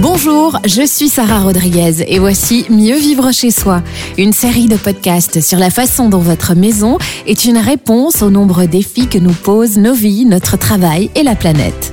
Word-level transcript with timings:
Bonjour, 0.00 0.60
je 0.64 0.86
suis 0.86 1.08
Sarah 1.08 1.40
Rodriguez 1.40 2.04
et 2.06 2.20
voici 2.20 2.66
Mieux 2.70 2.96
vivre 2.96 3.32
chez 3.32 3.50
soi, 3.50 3.82
une 4.16 4.32
série 4.32 4.66
de 4.66 4.76
podcasts 4.76 5.40
sur 5.40 5.58
la 5.58 5.70
façon 5.70 6.08
dont 6.08 6.20
votre 6.20 6.54
maison 6.54 6.98
est 7.26 7.46
une 7.46 7.58
réponse 7.58 8.22
aux 8.22 8.30
nombreux 8.30 8.68
défis 8.68 9.08
que 9.08 9.18
nous 9.18 9.32
posent 9.32 9.76
nos 9.76 9.94
vies, 9.94 10.24
notre 10.24 10.56
travail 10.56 11.10
et 11.16 11.24
la 11.24 11.34
planète. 11.34 11.92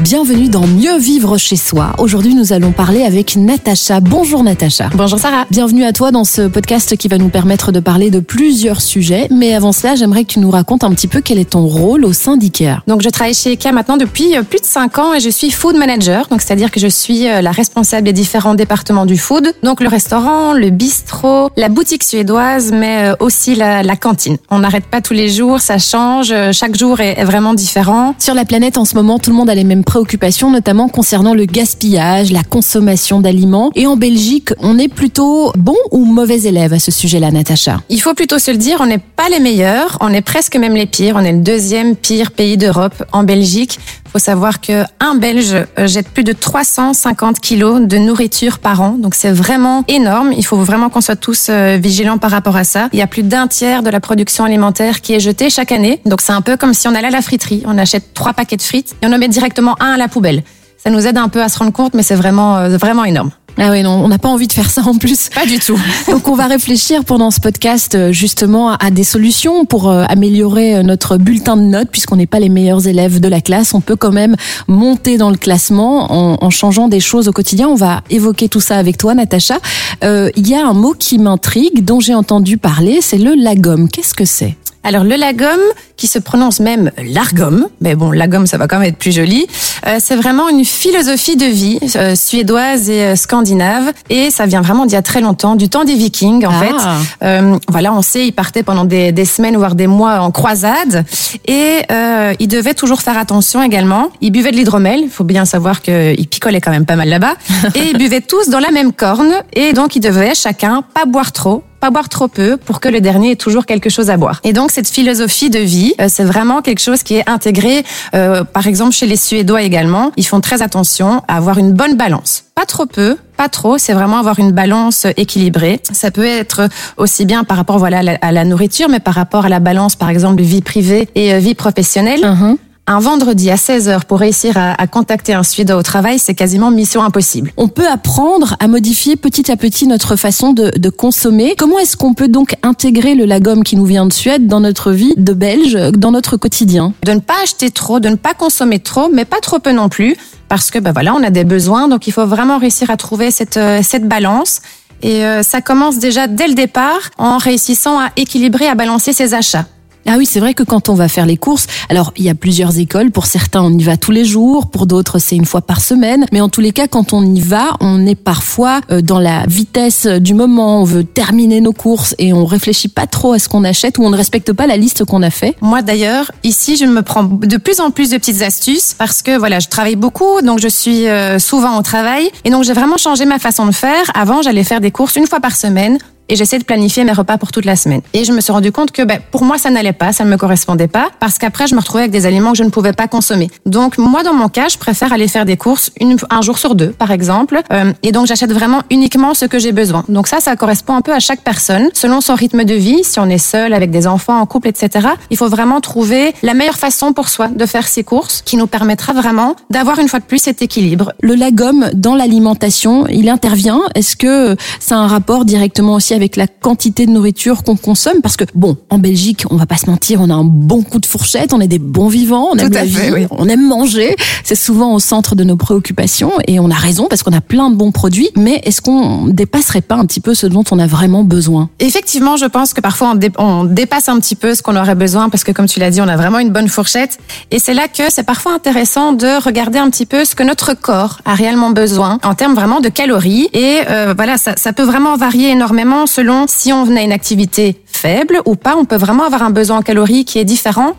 Bienvenue 0.00 0.48
dans 0.48 0.66
Mieux 0.66 0.98
vivre 0.98 1.38
chez 1.38 1.54
soi. 1.54 1.92
Aujourd'hui, 1.98 2.34
nous 2.34 2.52
allons 2.52 2.72
parler 2.72 3.04
avec 3.04 3.36
Natacha. 3.36 4.00
Bonjour 4.00 4.42
Natacha. 4.42 4.90
Bonjour 4.92 5.20
Sarah. 5.20 5.46
Bienvenue 5.52 5.84
à 5.84 5.92
toi 5.92 6.10
dans 6.10 6.24
ce 6.24 6.42
podcast 6.42 6.96
qui 6.96 7.06
va 7.06 7.16
nous 7.16 7.28
permettre 7.28 7.70
de 7.70 7.78
parler 7.78 8.10
de 8.10 8.18
plusieurs 8.18 8.80
sujets. 8.80 9.28
Mais 9.30 9.54
avant 9.54 9.70
cela, 9.70 9.94
j'aimerais 9.94 10.24
que 10.24 10.32
tu 10.32 10.40
nous 10.40 10.50
racontes 10.50 10.82
un 10.82 10.90
petit 10.90 11.06
peu 11.06 11.20
quel 11.20 11.38
est 11.38 11.50
ton 11.50 11.66
rôle 11.66 12.04
au 12.04 12.12
sein 12.12 12.36
d'IKEA. 12.36 12.82
Donc, 12.88 13.02
je 13.02 13.08
travaille 13.08 13.34
chez 13.34 13.52
IKEA 13.52 13.70
maintenant 13.70 13.96
depuis 13.96 14.36
euh, 14.36 14.42
plus 14.42 14.60
de 14.60 14.66
5 14.66 14.98
ans 14.98 15.14
et 15.14 15.20
je 15.20 15.30
suis 15.30 15.52
food 15.52 15.76
manager. 15.76 16.26
Donc, 16.28 16.42
c'est-à-dire 16.42 16.72
que 16.72 16.80
je 16.80 16.88
suis 16.88 17.28
euh, 17.28 17.40
la 17.40 17.52
responsable 17.52 18.02
des 18.02 18.12
différents 18.12 18.56
départements 18.56 19.06
du 19.06 19.16
food. 19.16 19.54
Donc, 19.62 19.80
le 19.80 19.88
restaurant, 19.88 20.54
le 20.54 20.70
bistrot, 20.70 21.50
la 21.56 21.68
boutique 21.68 22.02
suédoise, 22.02 22.72
mais 22.72 23.12
euh, 23.12 23.14
aussi 23.20 23.54
la, 23.54 23.84
la 23.84 23.94
cantine. 23.94 24.38
On 24.50 24.58
n'arrête 24.58 24.86
pas 24.86 25.00
tous 25.00 25.14
les 25.14 25.30
jours, 25.30 25.60
ça 25.60 25.78
change. 25.78 26.34
Chaque 26.50 26.76
jour 26.76 27.00
est, 27.00 27.18
est 27.18 27.24
vraiment 27.24 27.54
différent. 27.54 28.16
Sur 28.18 28.34
la 28.34 28.44
planète, 28.44 28.76
en 28.76 28.84
ce 28.84 28.96
moment, 28.96 29.20
tout 29.20 29.30
le 29.30 29.36
monde 29.36 29.48
a 29.48 29.54
les 29.54 29.64
mêmes 29.64 29.83
préoccupations, 29.84 30.50
notamment 30.50 30.88
concernant 30.88 31.34
le 31.34 31.44
gaspillage, 31.44 32.32
la 32.32 32.42
consommation 32.42 33.20
d'aliments. 33.20 33.70
Et 33.74 33.86
en 33.86 33.96
Belgique, 33.96 34.50
on 34.60 34.78
est 34.78 34.88
plutôt 34.88 35.52
bon 35.56 35.76
ou 35.90 36.04
mauvais 36.04 36.42
élève 36.42 36.72
à 36.72 36.78
ce 36.78 36.90
sujet-là, 36.90 37.30
Natacha? 37.30 37.80
Il 37.88 38.00
faut 38.00 38.14
plutôt 38.14 38.38
se 38.38 38.50
le 38.50 38.56
dire, 38.56 38.78
on 38.80 38.86
n'est 38.86 38.98
pas 38.98 39.28
les 39.28 39.40
meilleurs, 39.40 39.98
on 40.00 40.12
est 40.12 40.22
presque 40.22 40.56
même 40.56 40.74
les 40.74 40.86
pires. 40.86 41.14
On 41.16 41.24
est 41.24 41.32
le 41.32 41.40
deuxième 41.40 41.96
pire 41.96 42.32
pays 42.32 42.56
d'Europe 42.56 43.04
en 43.12 43.22
Belgique. 43.22 43.78
Faut 44.14 44.20
savoir 44.20 44.60
que 44.60 44.84
un 45.00 45.16
Belge 45.16 45.56
euh, 45.76 45.88
jette 45.88 46.08
plus 46.08 46.22
de 46.22 46.32
350 46.32 47.40
kilos 47.40 47.80
de 47.80 47.98
nourriture 47.98 48.60
par 48.60 48.80
an. 48.80 48.90
Donc 48.90 49.16
c'est 49.16 49.32
vraiment 49.32 49.82
énorme. 49.88 50.32
Il 50.36 50.46
faut 50.46 50.56
vraiment 50.56 50.88
qu'on 50.88 51.00
soit 51.00 51.16
tous 51.16 51.48
euh, 51.50 51.78
vigilants 51.82 52.18
par 52.18 52.30
rapport 52.30 52.54
à 52.54 52.62
ça. 52.62 52.88
Il 52.92 52.98
y 53.00 53.02
a 53.02 53.08
plus 53.08 53.24
d'un 53.24 53.48
tiers 53.48 53.82
de 53.82 53.90
la 53.90 53.98
production 53.98 54.44
alimentaire 54.44 55.00
qui 55.00 55.14
est 55.14 55.20
jetée 55.20 55.50
chaque 55.50 55.72
année. 55.72 56.00
Donc 56.06 56.20
c'est 56.20 56.32
un 56.32 56.42
peu 56.42 56.56
comme 56.56 56.74
si 56.74 56.86
on 56.86 56.94
allait 56.94 57.08
à 57.08 57.10
la 57.10 57.22
friterie. 57.22 57.64
On 57.66 57.76
achète 57.76 58.14
trois 58.14 58.34
paquets 58.34 58.56
de 58.56 58.62
frites 58.62 58.94
et 59.02 59.06
on 59.06 59.12
en 59.12 59.18
met 59.18 59.26
directement 59.26 59.74
un 59.80 59.94
à 59.94 59.96
la 59.96 60.06
poubelle. 60.06 60.44
Ça 60.76 60.90
nous 60.90 61.08
aide 61.08 61.18
un 61.18 61.28
peu 61.28 61.42
à 61.42 61.48
se 61.48 61.58
rendre 61.58 61.72
compte, 61.72 61.94
mais 61.94 62.04
c'est 62.04 62.14
vraiment, 62.14 62.58
euh, 62.58 62.76
vraiment 62.76 63.04
énorme. 63.04 63.32
Ah 63.56 63.70
oui, 63.70 63.82
non, 63.82 64.02
on 64.04 64.08
n'a 64.08 64.18
pas 64.18 64.28
envie 64.28 64.48
de 64.48 64.52
faire 64.52 64.68
ça 64.68 64.82
en 64.84 64.96
plus. 64.96 65.28
Pas 65.34 65.46
du 65.46 65.58
tout. 65.58 65.78
Donc 66.10 66.26
on 66.28 66.34
va 66.34 66.46
réfléchir 66.46 67.04
pendant 67.04 67.30
ce 67.30 67.40
podcast 67.40 67.94
euh, 67.94 68.12
justement 68.12 68.72
à 68.72 68.90
des 68.90 69.04
solutions 69.04 69.64
pour 69.64 69.88
euh, 69.90 70.04
améliorer 70.08 70.76
euh, 70.76 70.82
notre 70.82 71.18
bulletin 71.18 71.56
de 71.56 71.62
notes 71.62 71.88
puisqu'on 71.90 72.16
n'est 72.16 72.26
pas 72.26 72.40
les 72.40 72.48
meilleurs 72.48 72.86
élèves 72.88 73.20
de 73.20 73.28
la 73.28 73.40
classe. 73.40 73.72
On 73.72 73.80
peut 73.80 73.96
quand 73.96 74.12
même 74.12 74.34
monter 74.66 75.18
dans 75.18 75.30
le 75.30 75.36
classement 75.36 76.12
en, 76.12 76.44
en 76.44 76.50
changeant 76.50 76.88
des 76.88 77.00
choses 77.00 77.28
au 77.28 77.32
quotidien. 77.32 77.68
On 77.68 77.76
va 77.76 78.02
évoquer 78.10 78.48
tout 78.48 78.60
ça 78.60 78.76
avec 78.76 78.98
toi, 78.98 79.14
Natacha. 79.14 79.58
Euh, 80.02 80.30
Il 80.36 80.48
y 80.48 80.54
a 80.54 80.66
un 80.66 80.74
mot 80.74 80.94
qui 80.98 81.18
m'intrigue, 81.18 81.84
dont 81.84 82.00
j'ai 82.00 82.14
entendu 82.14 82.58
parler, 82.58 82.98
c'est 83.00 83.18
le 83.18 83.34
lagom. 83.34 83.88
Qu'est-ce 83.88 84.14
que 84.14 84.24
c'est? 84.24 84.56
Alors 84.84 85.02
le 85.02 85.16
lagom, 85.16 85.58
qui 85.96 86.06
se 86.08 86.18
prononce 86.18 86.60
même 86.60 86.90
largom, 86.98 87.66
mais 87.80 87.94
bon, 87.94 88.10
lagom 88.10 88.46
ça 88.46 88.58
va 88.58 88.66
quand 88.68 88.78
même 88.78 88.88
être 88.88 88.98
plus 88.98 89.12
joli, 89.12 89.46
euh, 89.86 89.96
c'est 89.98 90.16
vraiment 90.16 90.48
une 90.48 90.64
philosophie 90.64 91.36
de 91.36 91.46
vie 91.46 91.78
euh, 91.96 92.14
suédoise 92.14 92.90
et 92.90 93.00
euh, 93.02 93.16
scandinave, 93.16 93.92
et 94.10 94.30
ça 94.30 94.44
vient 94.46 94.60
vraiment 94.60 94.84
d'il 94.86 94.92
y 94.94 94.96
a 94.98 95.02
très 95.02 95.20
longtemps, 95.20 95.56
du 95.56 95.68
temps 95.68 95.84
des 95.84 95.94
Vikings 95.94 96.44
en 96.46 96.50
Ah. 96.52 96.60
fait. 96.64 97.24
Euh, 97.26 97.56
voilà, 97.68 97.94
on 97.94 98.02
sait, 98.02 98.26
ils 98.26 98.32
partaient 98.32 98.62
pendant 98.62 98.84
des, 98.84 99.10
des 99.12 99.24
semaines 99.24 99.56
voire 99.56 99.74
des 99.74 99.86
mois 99.86 100.18
en 100.20 100.30
croisade, 100.30 101.04
et 101.46 101.80
euh, 101.90 102.34
ils 102.38 102.48
devaient 102.48 102.74
toujours 102.74 103.00
faire 103.00 103.16
attention 103.16 103.62
également. 103.62 104.10
Ils 104.20 104.32
buvaient 104.32 104.50
de 104.52 104.56
l'hydromel, 104.56 105.00
il 105.04 105.10
faut 105.10 105.24
bien 105.24 105.44
savoir 105.46 105.80
qu'ils 105.80 106.28
picolaient 106.28 106.60
quand 106.60 106.72
même 106.72 106.86
pas 106.86 106.96
mal 106.96 107.08
là-bas, 107.08 107.34
et 107.74 107.90
ils 107.92 107.96
buvaient 107.98 108.20
tous 108.20 108.48
dans 108.50 108.60
la 108.60 108.70
même 108.70 108.92
corne, 108.92 109.32
et 109.54 109.72
donc 109.72 109.96
ils 109.96 110.00
devaient 110.00 110.34
chacun 110.34 110.82
pas 110.94 111.06
boire 111.06 111.32
trop 111.32 111.62
pas 111.84 111.90
boire 111.90 112.08
trop 112.08 112.28
peu 112.28 112.56
pour 112.56 112.80
que 112.80 112.88
le 112.88 113.02
dernier 113.02 113.32
ait 113.32 113.36
toujours 113.36 113.66
quelque 113.66 113.90
chose 113.90 114.08
à 114.08 114.16
boire. 114.16 114.40
Et 114.42 114.54
donc 114.54 114.70
cette 114.70 114.88
philosophie 114.88 115.50
de 115.50 115.58
vie, 115.58 115.92
euh, 116.00 116.06
c'est 116.08 116.24
vraiment 116.24 116.62
quelque 116.62 116.78
chose 116.78 117.02
qui 117.02 117.16
est 117.16 117.28
intégré, 117.28 117.84
euh, 118.14 118.42
par 118.42 118.66
exemple 118.66 118.92
chez 118.92 119.06
les 119.06 119.16
Suédois 119.16 119.60
également. 119.60 120.10
Ils 120.16 120.26
font 120.26 120.40
très 120.40 120.62
attention 120.62 121.22
à 121.28 121.36
avoir 121.36 121.58
une 121.58 121.74
bonne 121.74 121.94
balance. 121.98 122.44
Pas 122.54 122.64
trop 122.64 122.86
peu, 122.86 123.18
pas 123.36 123.50
trop, 123.50 123.76
c'est 123.76 123.92
vraiment 123.92 124.16
avoir 124.16 124.38
une 124.38 124.52
balance 124.52 125.06
équilibrée. 125.18 125.78
Ça 125.92 126.10
peut 126.10 126.24
être 126.24 126.68
aussi 126.96 127.26
bien 127.26 127.44
par 127.44 127.58
rapport 127.58 127.78
voilà 127.78 127.98
à 127.98 128.02
la, 128.02 128.14
à 128.22 128.32
la 128.32 128.46
nourriture, 128.46 128.88
mais 128.88 129.00
par 129.00 129.12
rapport 129.12 129.44
à 129.44 129.50
la 129.50 129.60
balance, 129.60 129.94
par 129.94 130.08
exemple 130.08 130.40
vie 130.40 130.62
privée 130.62 131.10
et 131.14 131.34
euh, 131.34 131.38
vie 131.38 131.54
professionnelle. 131.54 132.22
Uh-huh. 132.22 132.56
Un 132.86 133.00
vendredi 133.00 133.50
à 133.50 133.54
16h 133.54 134.04
pour 134.04 134.18
réussir 134.18 134.58
à, 134.58 134.72
à 134.72 134.86
contacter 134.86 135.32
un 135.32 135.42
Suédois 135.42 135.76
au 135.76 135.82
travail, 135.82 136.18
c'est 136.18 136.34
quasiment 136.34 136.70
mission 136.70 137.02
impossible. 137.02 137.50
On 137.56 137.68
peut 137.68 137.88
apprendre 137.88 138.56
à 138.60 138.68
modifier 138.68 139.16
petit 139.16 139.50
à 139.50 139.56
petit 139.56 139.86
notre 139.86 140.16
façon 140.16 140.52
de, 140.52 140.70
de 140.76 140.90
consommer. 140.90 141.54
Comment 141.56 141.78
est-ce 141.78 141.96
qu'on 141.96 142.12
peut 142.12 142.28
donc 142.28 142.56
intégrer 142.62 143.14
le 143.14 143.24
lagom 143.24 143.62
qui 143.62 143.76
nous 143.76 143.86
vient 143.86 144.04
de 144.04 144.12
Suède 144.12 144.48
dans 144.48 144.60
notre 144.60 144.92
vie 144.92 145.14
de 145.16 145.32
Belge, 145.32 145.78
dans 145.92 146.10
notre 146.10 146.36
quotidien? 146.36 146.92
De 147.04 147.12
ne 147.12 147.20
pas 147.20 147.42
acheter 147.42 147.70
trop, 147.70 148.00
de 148.00 148.10
ne 148.10 148.16
pas 148.16 148.34
consommer 148.34 148.80
trop, 148.80 149.08
mais 149.10 149.24
pas 149.24 149.40
trop 149.40 149.60
peu 149.60 149.72
non 149.72 149.88
plus, 149.88 150.14
parce 150.50 150.70
que 150.70 150.78
ben 150.78 150.92
voilà, 150.92 151.14
on 151.14 151.22
a 151.22 151.30
des 151.30 151.44
besoins, 151.44 151.88
donc 151.88 152.06
il 152.06 152.12
faut 152.12 152.26
vraiment 152.26 152.58
réussir 152.58 152.90
à 152.90 152.98
trouver 152.98 153.30
cette 153.30 153.56
euh, 153.56 153.80
cette 153.82 154.06
balance. 154.06 154.60
Et 155.00 155.24
euh, 155.24 155.42
ça 155.42 155.62
commence 155.62 155.98
déjà 155.98 156.26
dès 156.26 156.48
le 156.48 156.54
départ 156.54 157.00
en 157.16 157.38
réussissant 157.38 157.98
à 157.98 158.10
équilibrer, 158.16 158.66
à 158.68 158.74
balancer 158.74 159.14
ses 159.14 159.32
achats. 159.32 159.64
Ah 160.06 160.16
oui, 160.18 160.26
c'est 160.26 160.40
vrai 160.40 160.54
que 160.54 160.62
quand 160.62 160.88
on 160.88 160.94
va 160.94 161.08
faire 161.08 161.26
les 161.26 161.36
courses, 161.36 161.66
alors 161.88 162.12
il 162.16 162.24
y 162.24 162.28
a 162.28 162.34
plusieurs 162.34 162.78
écoles. 162.78 163.10
Pour 163.10 163.26
certains, 163.26 163.62
on 163.62 163.70
y 163.70 163.82
va 163.82 163.96
tous 163.96 164.10
les 164.10 164.24
jours. 164.24 164.66
Pour 164.66 164.86
d'autres, 164.86 165.18
c'est 165.18 165.36
une 165.36 165.46
fois 165.46 165.62
par 165.62 165.80
semaine. 165.80 166.26
Mais 166.32 166.40
en 166.40 166.48
tous 166.48 166.60
les 166.60 166.72
cas, 166.72 166.88
quand 166.88 167.12
on 167.12 167.22
y 167.22 167.40
va, 167.40 167.76
on 167.80 168.06
est 168.06 168.14
parfois 168.14 168.80
euh, 168.90 169.00
dans 169.00 169.18
la 169.18 169.44
vitesse 169.46 170.06
du 170.06 170.34
moment. 170.34 170.82
On 170.82 170.84
veut 170.84 171.04
terminer 171.04 171.60
nos 171.60 171.72
courses 171.72 172.14
et 172.18 172.32
on 172.32 172.44
réfléchit 172.44 172.88
pas 172.88 173.06
trop 173.06 173.32
à 173.32 173.38
ce 173.38 173.48
qu'on 173.48 173.64
achète 173.64 173.98
ou 173.98 174.04
on 174.04 174.10
ne 174.10 174.16
respecte 174.16 174.52
pas 174.52 174.66
la 174.66 174.76
liste 174.76 175.04
qu'on 175.04 175.22
a 175.22 175.30
fait. 175.30 175.56
Moi 175.60 175.82
d'ailleurs, 175.82 176.30
ici, 176.42 176.76
je 176.76 176.84
me 176.84 177.02
prends 177.02 177.24
de 177.24 177.56
plus 177.56 177.80
en 177.80 177.90
plus 177.90 178.10
de 178.10 178.18
petites 178.18 178.42
astuces 178.42 178.94
parce 178.96 179.22
que 179.22 179.38
voilà, 179.38 179.60
je 179.60 179.68
travaille 179.68 179.96
beaucoup, 179.96 180.40
donc 180.42 180.58
je 180.58 180.68
suis 180.68 181.06
euh, 181.06 181.38
souvent 181.38 181.78
au 181.78 181.82
travail 181.82 182.30
et 182.44 182.50
donc 182.50 182.64
j'ai 182.64 182.72
vraiment 182.72 182.98
changé 182.98 183.24
ma 183.24 183.38
façon 183.38 183.66
de 183.66 183.72
faire. 183.72 184.04
Avant, 184.14 184.42
j'allais 184.42 184.64
faire 184.64 184.80
des 184.80 184.90
courses 184.90 185.16
une 185.16 185.26
fois 185.26 185.40
par 185.40 185.56
semaine. 185.56 185.98
Et 186.28 186.36
j'essaie 186.36 186.58
de 186.58 186.64
planifier 186.64 187.04
mes 187.04 187.12
repas 187.12 187.36
pour 187.36 187.52
toute 187.52 187.64
la 187.64 187.76
semaine. 187.76 188.00
Et 188.12 188.24
je 188.24 188.32
me 188.32 188.40
suis 188.40 188.52
rendu 188.52 188.72
compte 188.72 188.92
que 188.92 189.02
ben, 189.02 189.18
pour 189.30 189.44
moi, 189.44 189.58
ça 189.58 189.70
n'allait 189.70 189.92
pas, 189.92 190.12
ça 190.12 190.24
ne 190.24 190.30
me 190.30 190.36
correspondait 190.36 190.88
pas, 190.88 191.08
parce 191.20 191.38
qu'après, 191.38 191.66
je 191.66 191.74
me 191.74 191.80
retrouvais 191.80 192.04
avec 192.04 192.12
des 192.12 192.26
aliments 192.26 192.52
que 192.52 192.58
je 192.58 192.64
ne 192.64 192.70
pouvais 192.70 192.92
pas 192.92 193.08
consommer. 193.08 193.50
Donc, 193.66 193.98
moi, 193.98 194.22
dans 194.22 194.32
mon 194.32 194.48
cas, 194.48 194.68
je 194.68 194.78
préfère 194.78 195.12
aller 195.12 195.28
faire 195.28 195.44
des 195.44 195.56
courses 195.56 195.90
une, 196.00 196.16
un 196.30 196.40
jour 196.40 196.58
sur 196.58 196.74
deux, 196.74 196.90
par 196.90 197.10
exemple. 197.10 197.60
Euh, 197.72 197.92
et 198.02 198.12
donc, 198.12 198.26
j'achète 198.26 198.52
vraiment 198.52 198.82
uniquement 198.90 199.34
ce 199.34 199.44
que 199.44 199.58
j'ai 199.58 199.72
besoin. 199.72 200.04
Donc 200.08 200.28
ça, 200.28 200.40
ça 200.40 200.56
correspond 200.56 200.94
un 200.94 201.02
peu 201.02 201.12
à 201.12 201.20
chaque 201.20 201.42
personne, 201.42 201.90
selon 201.92 202.20
son 202.20 202.34
rythme 202.34 202.64
de 202.64 202.74
vie, 202.74 203.04
si 203.04 203.18
on 203.20 203.28
est 203.28 203.38
seul, 203.38 203.74
avec 203.74 203.90
des 203.90 204.06
enfants, 204.06 204.40
en 204.40 204.46
couple, 204.46 204.68
etc. 204.68 205.08
Il 205.30 205.36
faut 205.36 205.48
vraiment 205.48 205.80
trouver 205.80 206.34
la 206.42 206.54
meilleure 206.54 206.78
façon 206.78 207.12
pour 207.12 207.28
soi 207.28 207.48
de 207.48 207.66
faire 207.66 207.86
ses 207.86 208.04
courses, 208.04 208.42
qui 208.42 208.56
nous 208.56 208.66
permettra 208.66 209.12
vraiment 209.12 209.56
d'avoir 209.70 209.98
une 209.98 210.08
fois 210.08 210.20
de 210.20 210.24
plus 210.24 210.38
cet 210.38 210.62
équilibre. 210.62 211.12
Le 211.20 211.34
lagom 211.34 211.90
dans 211.92 212.14
l'alimentation, 212.14 213.06
il 213.08 213.28
intervient. 213.28 213.80
Est-ce 213.94 214.16
que 214.16 214.56
ça 214.80 214.96
a 214.96 214.98
un 214.98 215.06
rapport 215.06 215.44
directement 215.44 215.94
aussi 215.94 216.13
avec 216.14 216.36
la 216.36 216.46
quantité 216.46 217.06
de 217.06 217.10
nourriture 217.10 217.62
qu'on 217.62 217.76
consomme 217.76 218.20
Parce 218.22 218.36
que 218.36 218.44
bon, 218.54 218.76
en 218.90 218.98
Belgique, 218.98 219.44
on 219.50 219.56
va 219.56 219.66
pas 219.66 219.76
se 219.76 219.88
mentir, 219.90 220.20
on 220.20 220.30
a 220.30 220.34
un 220.34 220.44
bon 220.44 220.82
coup 220.82 220.98
de 220.98 221.06
fourchette, 221.06 221.52
on 221.52 221.60
est 221.60 221.68
des 221.68 221.78
bons 221.78 222.08
vivants, 222.08 222.48
on 222.52 222.56
aime 222.56 222.72
la 222.72 222.80
fait, 222.80 222.86
vie, 222.86 223.10
oui. 223.12 223.26
on 223.30 223.48
aime 223.48 223.66
manger. 223.66 224.16
C'est 224.44 224.54
souvent 224.54 224.94
au 224.94 224.98
centre 225.00 225.34
de 225.34 225.44
nos 225.44 225.56
préoccupations 225.56 226.32
et 226.46 226.60
on 226.60 226.70
a 226.70 226.74
raison 226.74 227.06
parce 227.08 227.22
qu'on 227.22 227.32
a 227.32 227.40
plein 227.40 227.70
de 227.70 227.76
bons 227.76 227.92
produits. 227.92 228.30
Mais 228.36 228.60
est-ce 228.64 228.80
qu'on 228.80 229.26
dépasserait 229.26 229.80
pas 229.80 229.96
un 229.96 230.06
petit 230.06 230.20
peu 230.20 230.34
ce 230.34 230.46
dont 230.46 230.64
on 230.70 230.78
a 230.78 230.86
vraiment 230.86 231.24
besoin? 231.24 231.68
Effectivement, 231.80 232.36
je 232.36 232.46
pense 232.46 232.72
que 232.74 232.80
parfois 232.80 233.10
on, 233.12 233.14
dé- 233.14 233.30
on 233.38 233.64
dépasse 233.64 234.08
un 234.08 234.18
petit 234.20 234.36
peu 234.36 234.54
ce 234.54 234.62
qu'on 234.62 234.76
aurait 234.76 234.94
besoin 234.94 235.28
parce 235.28 235.44
que 235.44 235.52
comme 235.52 235.66
tu 235.66 235.80
l'as 235.80 235.90
dit, 235.90 236.00
on 236.00 236.08
a 236.08 236.16
vraiment 236.16 236.38
une 236.38 236.50
bonne 236.50 236.68
fourchette. 236.68 237.18
Et 237.50 237.58
c'est 237.58 237.74
là 237.74 237.88
que 237.88 238.04
c'est 238.10 238.22
parfois 238.22 238.54
intéressant 238.54 239.12
de 239.12 239.42
regarder 239.44 239.78
un 239.78 239.90
petit 239.90 240.06
peu 240.06 240.24
ce 240.24 240.34
que 240.34 240.42
notre 240.42 240.74
corps 240.74 241.18
a 241.24 241.34
réellement 241.34 241.70
besoin 241.70 242.18
en 242.22 242.34
termes 242.34 242.54
vraiment 242.54 242.80
de 242.80 242.88
calories. 242.88 243.48
Et 243.52 243.80
euh, 243.88 244.14
voilà, 244.16 244.36
ça, 244.38 244.54
ça 244.56 244.72
peut 244.72 244.82
vraiment 244.82 245.16
varier 245.16 245.50
énormément 245.50 246.03
selon 246.06 246.46
si 246.46 246.72
on 246.72 246.96
a 246.96 247.02
une 247.02 247.12
activité 247.12 247.80
faible 247.86 248.40
ou 248.44 248.56
pas. 248.56 248.76
On 248.76 248.84
peut 248.84 248.96
vraiment 248.96 249.24
avoir 249.24 249.42
un 249.42 249.50
besoin 249.50 249.78
en 249.78 249.82
calories 249.82 250.24
qui 250.24 250.38
est 250.38 250.44
différent. 250.44 250.94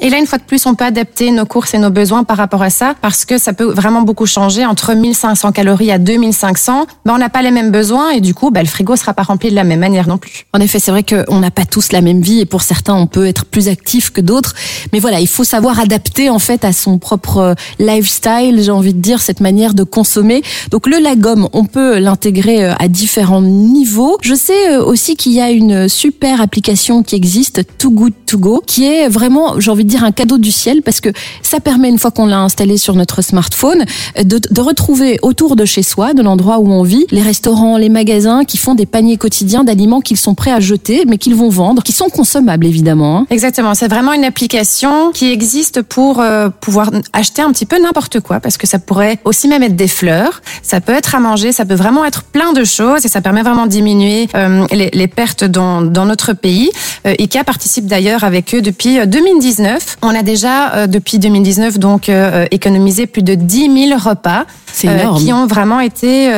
Et 0.00 0.10
là, 0.10 0.18
une 0.18 0.26
fois 0.26 0.38
de 0.38 0.44
plus, 0.44 0.66
on 0.66 0.74
peut 0.74 0.84
adapter 0.84 1.30
nos 1.30 1.46
courses 1.46 1.74
et 1.74 1.78
nos 1.78 1.90
besoins 1.90 2.24
par 2.24 2.36
rapport 2.36 2.62
à 2.62 2.70
ça, 2.70 2.94
parce 3.00 3.24
que 3.24 3.38
ça 3.38 3.52
peut 3.52 3.64
vraiment 3.64 4.02
beaucoup 4.02 4.26
changer 4.26 4.64
entre 4.64 4.94
1500 4.94 5.52
calories 5.52 5.90
à 5.90 5.98
2500. 5.98 6.86
Ben, 7.04 7.14
on 7.14 7.18
n'a 7.18 7.28
pas 7.28 7.42
les 7.42 7.50
mêmes 7.50 7.70
besoins 7.70 8.10
et 8.10 8.20
du 8.20 8.34
coup, 8.34 8.50
ben, 8.50 8.60
le 8.60 8.66
frigo 8.66 8.96
sera 8.96 9.14
pas 9.14 9.22
rempli 9.22 9.50
de 9.50 9.54
la 9.54 9.64
même 9.64 9.80
manière 9.80 10.08
non 10.08 10.18
plus. 10.18 10.46
En 10.52 10.60
effet, 10.60 10.78
c'est 10.78 10.90
vrai 10.90 11.02
qu'on 11.02 11.40
n'a 11.40 11.50
pas 11.50 11.64
tous 11.64 11.92
la 11.92 12.00
même 12.00 12.20
vie 12.20 12.40
et 12.40 12.46
pour 12.46 12.62
certains, 12.62 12.94
on 12.94 13.06
peut 13.06 13.26
être 13.26 13.44
plus 13.44 13.68
actif 13.68 14.10
que 14.10 14.20
d'autres. 14.20 14.54
Mais 14.92 14.98
voilà, 14.98 15.20
il 15.20 15.28
faut 15.28 15.44
savoir 15.44 15.80
adapter 15.80 16.30
en 16.30 16.38
fait 16.38 16.64
à 16.64 16.72
son 16.72 16.98
propre 16.98 17.38
euh, 17.38 17.54
lifestyle, 17.78 18.60
j'ai 18.62 18.70
envie 18.70 18.94
de 18.94 19.00
dire, 19.00 19.20
cette 19.20 19.40
manière 19.40 19.74
de 19.74 19.82
consommer. 19.82 20.42
Donc 20.70 20.86
le 20.86 20.98
lagom, 20.98 21.48
on 21.52 21.64
peut 21.64 21.98
l'intégrer 21.98 22.64
euh, 22.64 22.74
à 22.78 22.88
différents 22.88 23.42
niveaux. 23.42 24.18
Je 24.22 24.34
sais 24.34 24.72
euh, 24.72 24.84
aussi 24.84 25.16
qu'il 25.16 25.32
y 25.32 25.40
a 25.40 25.50
une 25.50 25.88
super 25.88 26.40
application 26.40 27.02
qui 27.02 27.16
existe, 27.16 27.62
Too 27.78 27.90
Good 27.90 28.12
To 28.26 28.38
Go, 28.38 28.62
qui 28.66 28.84
est 28.86 29.08
vraiment, 29.08 29.60
j'ai 29.60 29.70
envie 29.70 29.83
envie 29.84 29.86
de 29.86 29.90
dire 29.90 30.04
un 30.04 30.12
cadeau 30.12 30.38
du 30.38 30.50
ciel 30.50 30.82
parce 30.82 31.00
que 31.00 31.10
ça 31.42 31.60
permet 31.60 31.88
une 31.88 31.98
fois 31.98 32.10
qu'on 32.10 32.26
l'a 32.26 32.40
installé 32.40 32.76
sur 32.78 32.94
notre 32.94 33.22
smartphone 33.22 33.84
de, 34.18 34.38
de 34.38 34.60
retrouver 34.60 35.18
autour 35.22 35.56
de 35.56 35.64
chez 35.64 35.82
soi, 35.82 36.14
de 36.14 36.22
l'endroit 36.22 36.58
où 36.58 36.70
on 36.70 36.82
vit, 36.82 37.06
les 37.10 37.22
restaurants, 37.22 37.76
les 37.76 37.88
magasins 37.88 38.44
qui 38.44 38.56
font 38.56 38.74
des 38.74 38.86
paniers 38.86 39.16
quotidiens 39.16 39.64
d'aliments 39.64 40.00
qu'ils 40.00 40.16
sont 40.16 40.34
prêts 40.34 40.52
à 40.52 40.60
jeter 40.60 41.04
mais 41.06 41.18
qu'ils 41.18 41.34
vont 41.34 41.48
vendre, 41.48 41.82
qui 41.82 41.92
sont 41.92 42.08
consommables 42.08 42.66
évidemment. 42.66 43.18
Hein. 43.18 43.26
Exactement, 43.30 43.74
c'est 43.74 43.88
vraiment 43.88 44.12
une 44.12 44.24
application 44.24 45.12
qui 45.12 45.30
existe 45.30 45.82
pour 45.82 46.20
euh, 46.20 46.48
pouvoir 46.60 46.90
acheter 47.12 47.42
un 47.42 47.52
petit 47.52 47.66
peu 47.66 47.80
n'importe 47.80 48.20
quoi 48.20 48.40
parce 48.40 48.56
que 48.56 48.66
ça 48.66 48.78
pourrait 48.78 49.18
aussi 49.24 49.48
même 49.48 49.62
être 49.62 49.76
des 49.76 49.88
fleurs, 49.88 50.40
ça 50.62 50.80
peut 50.80 50.92
être 50.92 51.14
à 51.14 51.20
manger, 51.20 51.52
ça 51.52 51.64
peut 51.64 51.74
vraiment 51.74 52.04
être 52.04 52.22
plein 52.22 52.52
de 52.52 52.64
choses 52.64 53.04
et 53.04 53.08
ça 53.08 53.20
permet 53.20 53.42
vraiment 53.42 53.66
de 53.66 53.70
diminuer 53.70 54.28
euh, 54.34 54.66
les, 54.70 54.90
les, 54.92 55.08
pertes 55.08 55.44
dans, 55.44 55.82
dans 55.82 56.06
notre 56.06 56.32
pays. 56.32 56.70
Euh, 57.06 57.14
IKEA 57.18 57.44
participe 57.44 57.86
d'ailleurs 57.86 58.24
avec 58.24 58.54
eux 58.54 58.62
depuis 58.62 58.98
2019. 59.06 59.73
On 60.02 60.14
a 60.14 60.22
déjà 60.22 60.86
depuis 60.86 61.18
2019 61.18 61.78
donc 61.78 62.10
économisé 62.50 63.06
plus 63.06 63.22
de 63.22 63.34
10 63.34 63.88
000 63.88 63.98
repas 63.98 64.44
qui 64.74 65.32
ont 65.32 65.46
vraiment 65.46 65.80
été 65.80 66.32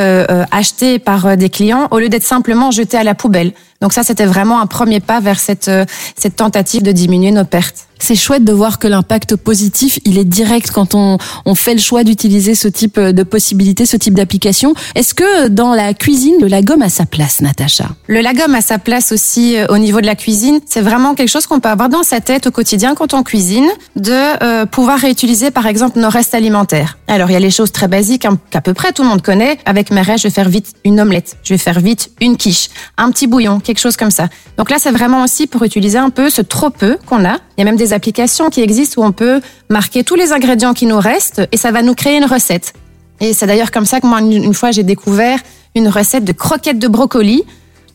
achetés 0.51 0.99
par 0.99 1.37
des 1.37 1.49
clients 1.49 1.87
au 1.91 1.99
lieu 1.99 2.09
d'être 2.09 2.23
simplement 2.23 2.71
jetés 2.71 2.97
à 2.97 3.03
la 3.03 3.15
poubelle. 3.15 3.51
Donc 3.81 3.93
ça, 3.93 4.03
c'était 4.03 4.25
vraiment 4.25 4.59
un 4.59 4.65
premier 4.67 4.99
pas 4.99 5.19
vers 5.19 5.39
cette, 5.39 5.69
cette 6.15 6.35
tentative 6.35 6.83
de 6.83 6.91
diminuer 6.91 7.31
nos 7.31 7.45
pertes. 7.45 7.87
C'est 7.99 8.15
chouette 8.15 8.43
de 8.43 8.53
voir 8.53 8.79
que 8.79 8.87
l'impact 8.87 9.35
positif, 9.35 9.99
il 10.05 10.17
est 10.17 10.25
direct 10.25 10.71
quand 10.71 10.93
on, 10.93 11.17
on 11.45 11.55
fait 11.55 11.73
le 11.73 11.79
choix 11.79 12.03
d'utiliser 12.03 12.53
ce 12.55 12.67
type 12.67 12.99
de 12.99 13.23
possibilités, 13.23 13.85
ce 13.85 13.97
type 13.97 14.13
d'application. 14.13 14.73
Est-ce 14.95 15.13
que 15.13 15.47
dans 15.47 15.73
la 15.73 15.93
cuisine, 15.93 16.35
le 16.39 16.47
lagom 16.47 16.81
a 16.81 16.89
sa 16.89 17.05
place, 17.05 17.41
Natacha? 17.41 17.89
Le 18.07 18.21
lagom 18.21 18.53
a 18.53 18.61
sa 18.61 18.77
place 18.77 19.11
aussi 19.11 19.57
euh, 19.57 19.65
au 19.69 19.77
niveau 19.77 19.99
de 20.01 20.05
la 20.05 20.15
cuisine. 20.15 20.59
C'est 20.65 20.81
vraiment 20.81 21.15
quelque 21.15 21.29
chose 21.29 21.47
qu'on 21.47 21.59
peut 21.59 21.69
avoir 21.69 21.89
dans 21.89 22.03
sa 22.03 22.21
tête 22.21 22.47
au 22.47 22.51
quotidien 22.51 22.93
quand 22.95 23.13
on 23.13 23.23
cuisine, 23.23 23.67
de 23.95 24.11
euh, 24.43 24.65
pouvoir 24.65 24.99
réutiliser 24.99 25.49
par 25.49 25.65
exemple 25.65 25.99
nos 25.99 26.09
restes 26.09 26.35
alimentaires. 26.35 26.99
Alors 27.07 27.29
il 27.29 27.33
y 27.33 27.37
a 27.37 27.39
les 27.39 27.51
choses 27.51 27.71
très 27.71 27.87
basiques 27.87 28.25
hein, 28.25 28.37
qu'à 28.51 28.61
peu 28.61 28.73
près 28.73 28.91
tout 28.91 29.03
le 29.03 29.09
monde 29.09 29.21
connaît. 29.21 29.57
Avec 29.65 29.91
mes 29.91 30.01
restes, 30.01 30.23
je 30.23 30.27
vais 30.27 30.33
faire 30.33 30.49
vite 30.49 30.73
une 30.83 30.99
omelette, 30.99 31.37
je 31.43 31.55
vais 31.55 31.57
faire 31.57 31.79
vite 31.79 32.11
une 32.21 32.37
quiche, 32.37 32.69
un 32.97 33.09
petit 33.11 33.27
bouillon, 33.27 33.59
quelque 33.67 33.79
chose 33.79 33.97
comme 33.97 34.09
ça. 34.09 34.29
Donc 34.57 34.71
là, 34.71 34.77
c'est 34.79 34.91
vraiment 34.91 35.23
aussi 35.23 35.45
pour 35.45 35.63
utiliser 35.63 35.99
un 35.99 36.09
peu 36.09 36.29
ce 36.29 36.41
trop 36.41 36.71
peu 36.71 36.97
qu'on 37.05 37.23
a. 37.23 37.37
Il 37.57 37.59
y 37.59 37.61
a 37.61 37.65
même 37.65 37.75
des 37.75 37.93
applications 37.93 38.49
qui 38.49 38.61
existent 38.61 39.01
où 39.01 39.05
on 39.05 39.11
peut 39.11 39.41
marquer 39.69 40.03
tous 40.03 40.15
les 40.15 40.31
ingrédients 40.31 40.73
qui 40.73 40.87
nous 40.87 40.99
restent 40.99 41.41
et 41.51 41.57
ça 41.57 41.71
va 41.71 41.83
nous 41.83 41.93
créer 41.93 42.17
une 42.17 42.25
recette. 42.25 42.73
Et 43.19 43.33
c'est 43.33 43.45
d'ailleurs 43.45 43.71
comme 43.71 43.85
ça 43.85 43.99
que 43.99 44.07
moi, 44.07 44.21
une 44.21 44.53
fois, 44.53 44.71
j'ai 44.71 44.83
découvert 44.83 45.39
une 45.75 45.87
recette 45.87 46.23
de 46.23 46.31
croquettes 46.31 46.79
de 46.79 46.87
brocoli 46.87 47.43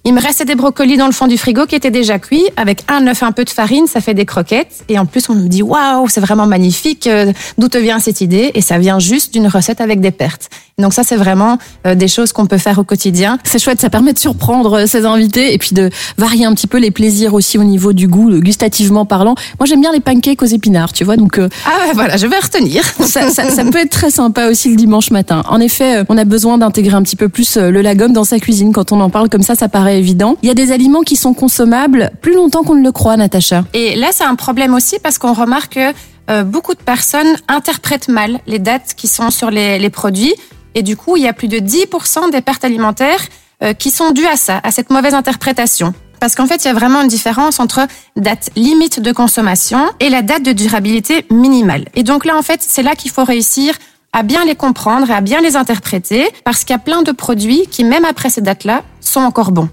il 0.05 0.15
me 0.15 0.21
restait 0.21 0.45
des 0.45 0.57
brocolis 0.57 0.97
dans 0.97 1.07
le 1.07 1.13
fond 1.13 1.29
du 1.29 1.39
frigo 1.39 1.65
qui 1.67 1.77
étaient 1.77 1.93
déjà 1.93 2.19
cuits. 2.19 2.45
Avec 2.57 2.83
un 2.89 3.07
œuf, 3.07 3.23
un 3.23 3.31
peu 3.31 3.45
de 3.45 3.51
farine, 3.51 3.87
ça 3.87 4.01
fait 4.01 4.15
des 4.15 4.25
croquettes. 4.25 4.85
Et 4.89 4.99
en 4.99 5.07
plus, 5.07 5.29
on 5.29 5.35
me 5.35 5.47
dit 5.47 5.63
waouh, 5.63 6.09
c'est 6.09 6.21
vraiment 6.21 6.47
magnifique. 6.47 7.07
Euh, 7.07 7.33
d'où 7.57 7.69
te 7.69 7.79
vient 7.79 8.01
cette 8.01 8.21
idée? 8.21 8.51
Et 8.55 8.63
ça 8.63 8.79
vient 8.79 8.99
juste 8.99 9.33
d'une 9.33 9.47
recette 9.47 9.81
avec 9.81 10.01
des 10.01 10.11
pertes. 10.11 10.51
Donc 10.83 10.93
ça, 10.93 11.03
c'est 11.05 11.17
vraiment 11.17 11.59
euh, 11.87 11.95
des 11.95 12.09
choses 12.09 12.33
qu'on 12.33 12.47
peut 12.47 12.59
faire 12.59 12.79
au 12.79 12.85
quotidien. 12.85 13.39
C'est 13.45 13.59
chouette, 13.59 13.81
ça 13.81 13.91
permet 13.91 14.13
de 14.13 14.19
surprendre 14.19 14.81
euh, 14.81 14.87
ses 14.87 15.07
invités 15.07 15.55
et 15.55 15.59
puis 15.59 15.71
de 15.73 15.91
varier 16.19 16.45
un 16.45 16.55
petit 16.55 16.67
peu 16.67 16.79
les 16.79 16.91
plaisirs 16.91 17.35
aussi 17.35 17.57
au 17.57 17.65
niveau 17.65 17.93
du 17.93 18.09
goût, 18.09 18.31
gustativement 18.41 19.07
parlant. 19.07 19.35
Moi, 19.59 19.67
j'aime 19.67 19.81
bien 19.81 19.93
les 19.93 20.01
pancakes 20.01 20.43
aux 20.43 20.47
épinards, 20.47 20.93
tu 20.93 21.05
vois. 21.05 21.17
Donc 21.17 21.39
ah 21.39 21.45
ouais, 21.87 21.93
voilà, 21.95 22.17
je 22.17 22.27
vais 22.27 22.39
retenir. 22.39 22.83
Ça, 23.13 23.29
ça, 23.31 23.51
ça, 23.51 23.65
peut 23.65 23.79
être 23.79 23.91
très 23.91 24.11
sympa 24.11 24.49
aussi 24.49 24.71
le 24.71 24.77
dimanche 24.77 25.11
matin. 25.11 25.43
En 25.49 25.61
effet, 25.61 26.03
on 26.09 26.17
a 26.17 26.25
besoin 26.25 26.57
d'intégrer 26.57 26.95
un 26.95 27.03
petit 27.03 27.17
peu 27.17 27.29
plus 27.29 27.57
le 27.57 27.83
lagom 27.83 28.09
dans 28.13 28.25
sa 28.25 28.39
cuisine. 28.39 28.73
Quand 28.73 28.91
on 28.93 29.01
en 29.01 29.11
parle 29.11 29.29
comme 29.29 29.43
ça, 29.43 29.55
ça 29.55 29.69
paraît 29.69 29.99
évident. 29.99 30.37
Il 30.43 30.49
y 30.49 30.51
a 30.51 30.55
des 30.55 30.73
aliments 30.73 31.03
qui 31.03 31.17
sont 31.17 31.35
consommables 31.35 32.11
plus 32.23 32.35
longtemps 32.35 32.63
qu'on 32.63 32.75
ne 32.75 32.83
le 32.83 32.93
croit, 32.93 33.17
Natacha. 33.17 33.65
Et 33.75 33.97
là, 33.97 34.09
c'est 34.13 34.25
un 34.25 34.35
problème 34.35 34.73
aussi 34.75 34.97
parce 35.03 35.19
qu'on 35.19 35.35
remarque 35.35 35.75
que 35.75 35.93
euh, 36.31 36.45
beaucoup 36.45 36.75
de 36.75 36.81
personnes 36.81 37.37
interprètent 37.49 38.09
mal 38.09 38.41
les 38.47 38.59
dates 38.59 38.95
qui 38.97 39.09
sont 39.09 39.31
sur 39.31 39.51
les, 39.51 39.79
les 39.79 39.91
produits. 39.91 40.35
Et 40.75 40.83
du 40.83 40.97
coup, 40.97 41.17
il 41.17 41.23
y 41.23 41.29
a 41.29 41.33
plus 41.33 41.49
de 41.49 41.59
10% 41.59 42.31
des 42.31 42.41
pertes 42.41 42.65
alimentaires 42.65 43.21
euh, 43.63 43.75
qui 43.75 43.91
sont 43.91 44.11
dues 44.11 44.27
à 44.27 44.37
ça, 44.37 44.61
à 44.63 44.71
cette 44.71 44.91
mauvaise 44.91 45.15
interprétation. 45.15 45.95
Parce 46.21 46.35
qu'en 46.35 46.47
fait, 46.47 46.65
il 46.65 46.69
y 46.69 46.71
a 46.71 46.75
vraiment 46.75 47.03
une 47.03 47.09
différence 47.09 47.59
entre 47.59 47.87
date 48.17 48.51
limite 48.55 49.01
de 49.01 49.13
consommation 49.13 49.91
et 49.99 50.09
la 50.09 50.23
date 50.23 50.45
de 50.45 50.53
durabilité 50.53 51.27
minimale. 51.31 51.87
Et 51.95 52.05
donc 52.05 52.25
là, 52.25 52.37
en 52.37 52.43
fait, 52.43 52.61
c'est 52.63 52.83
là 52.83 52.95
qu'il 52.95 53.11
faut 53.11 53.25
réussir 53.25 53.75
à 54.13 54.23
bien 54.23 54.45
les 54.45 54.55
comprendre 54.55 55.11
et 55.11 55.15
à 55.15 55.21
bien 55.21 55.41
les 55.41 55.57
interpréter, 55.57 56.29
parce 56.45 56.61
qu'il 56.61 56.71
y 56.71 56.77
a 56.77 56.79
plein 56.79 57.03
de 57.03 57.13
produits 57.13 57.67
qui, 57.71 57.83
même 57.83 58.05
après 58.05 58.31
ces 58.31 58.41
dates-là, 58.41 58.83
sont 59.01 59.21
encore 59.21 59.53
bons. 59.53 59.69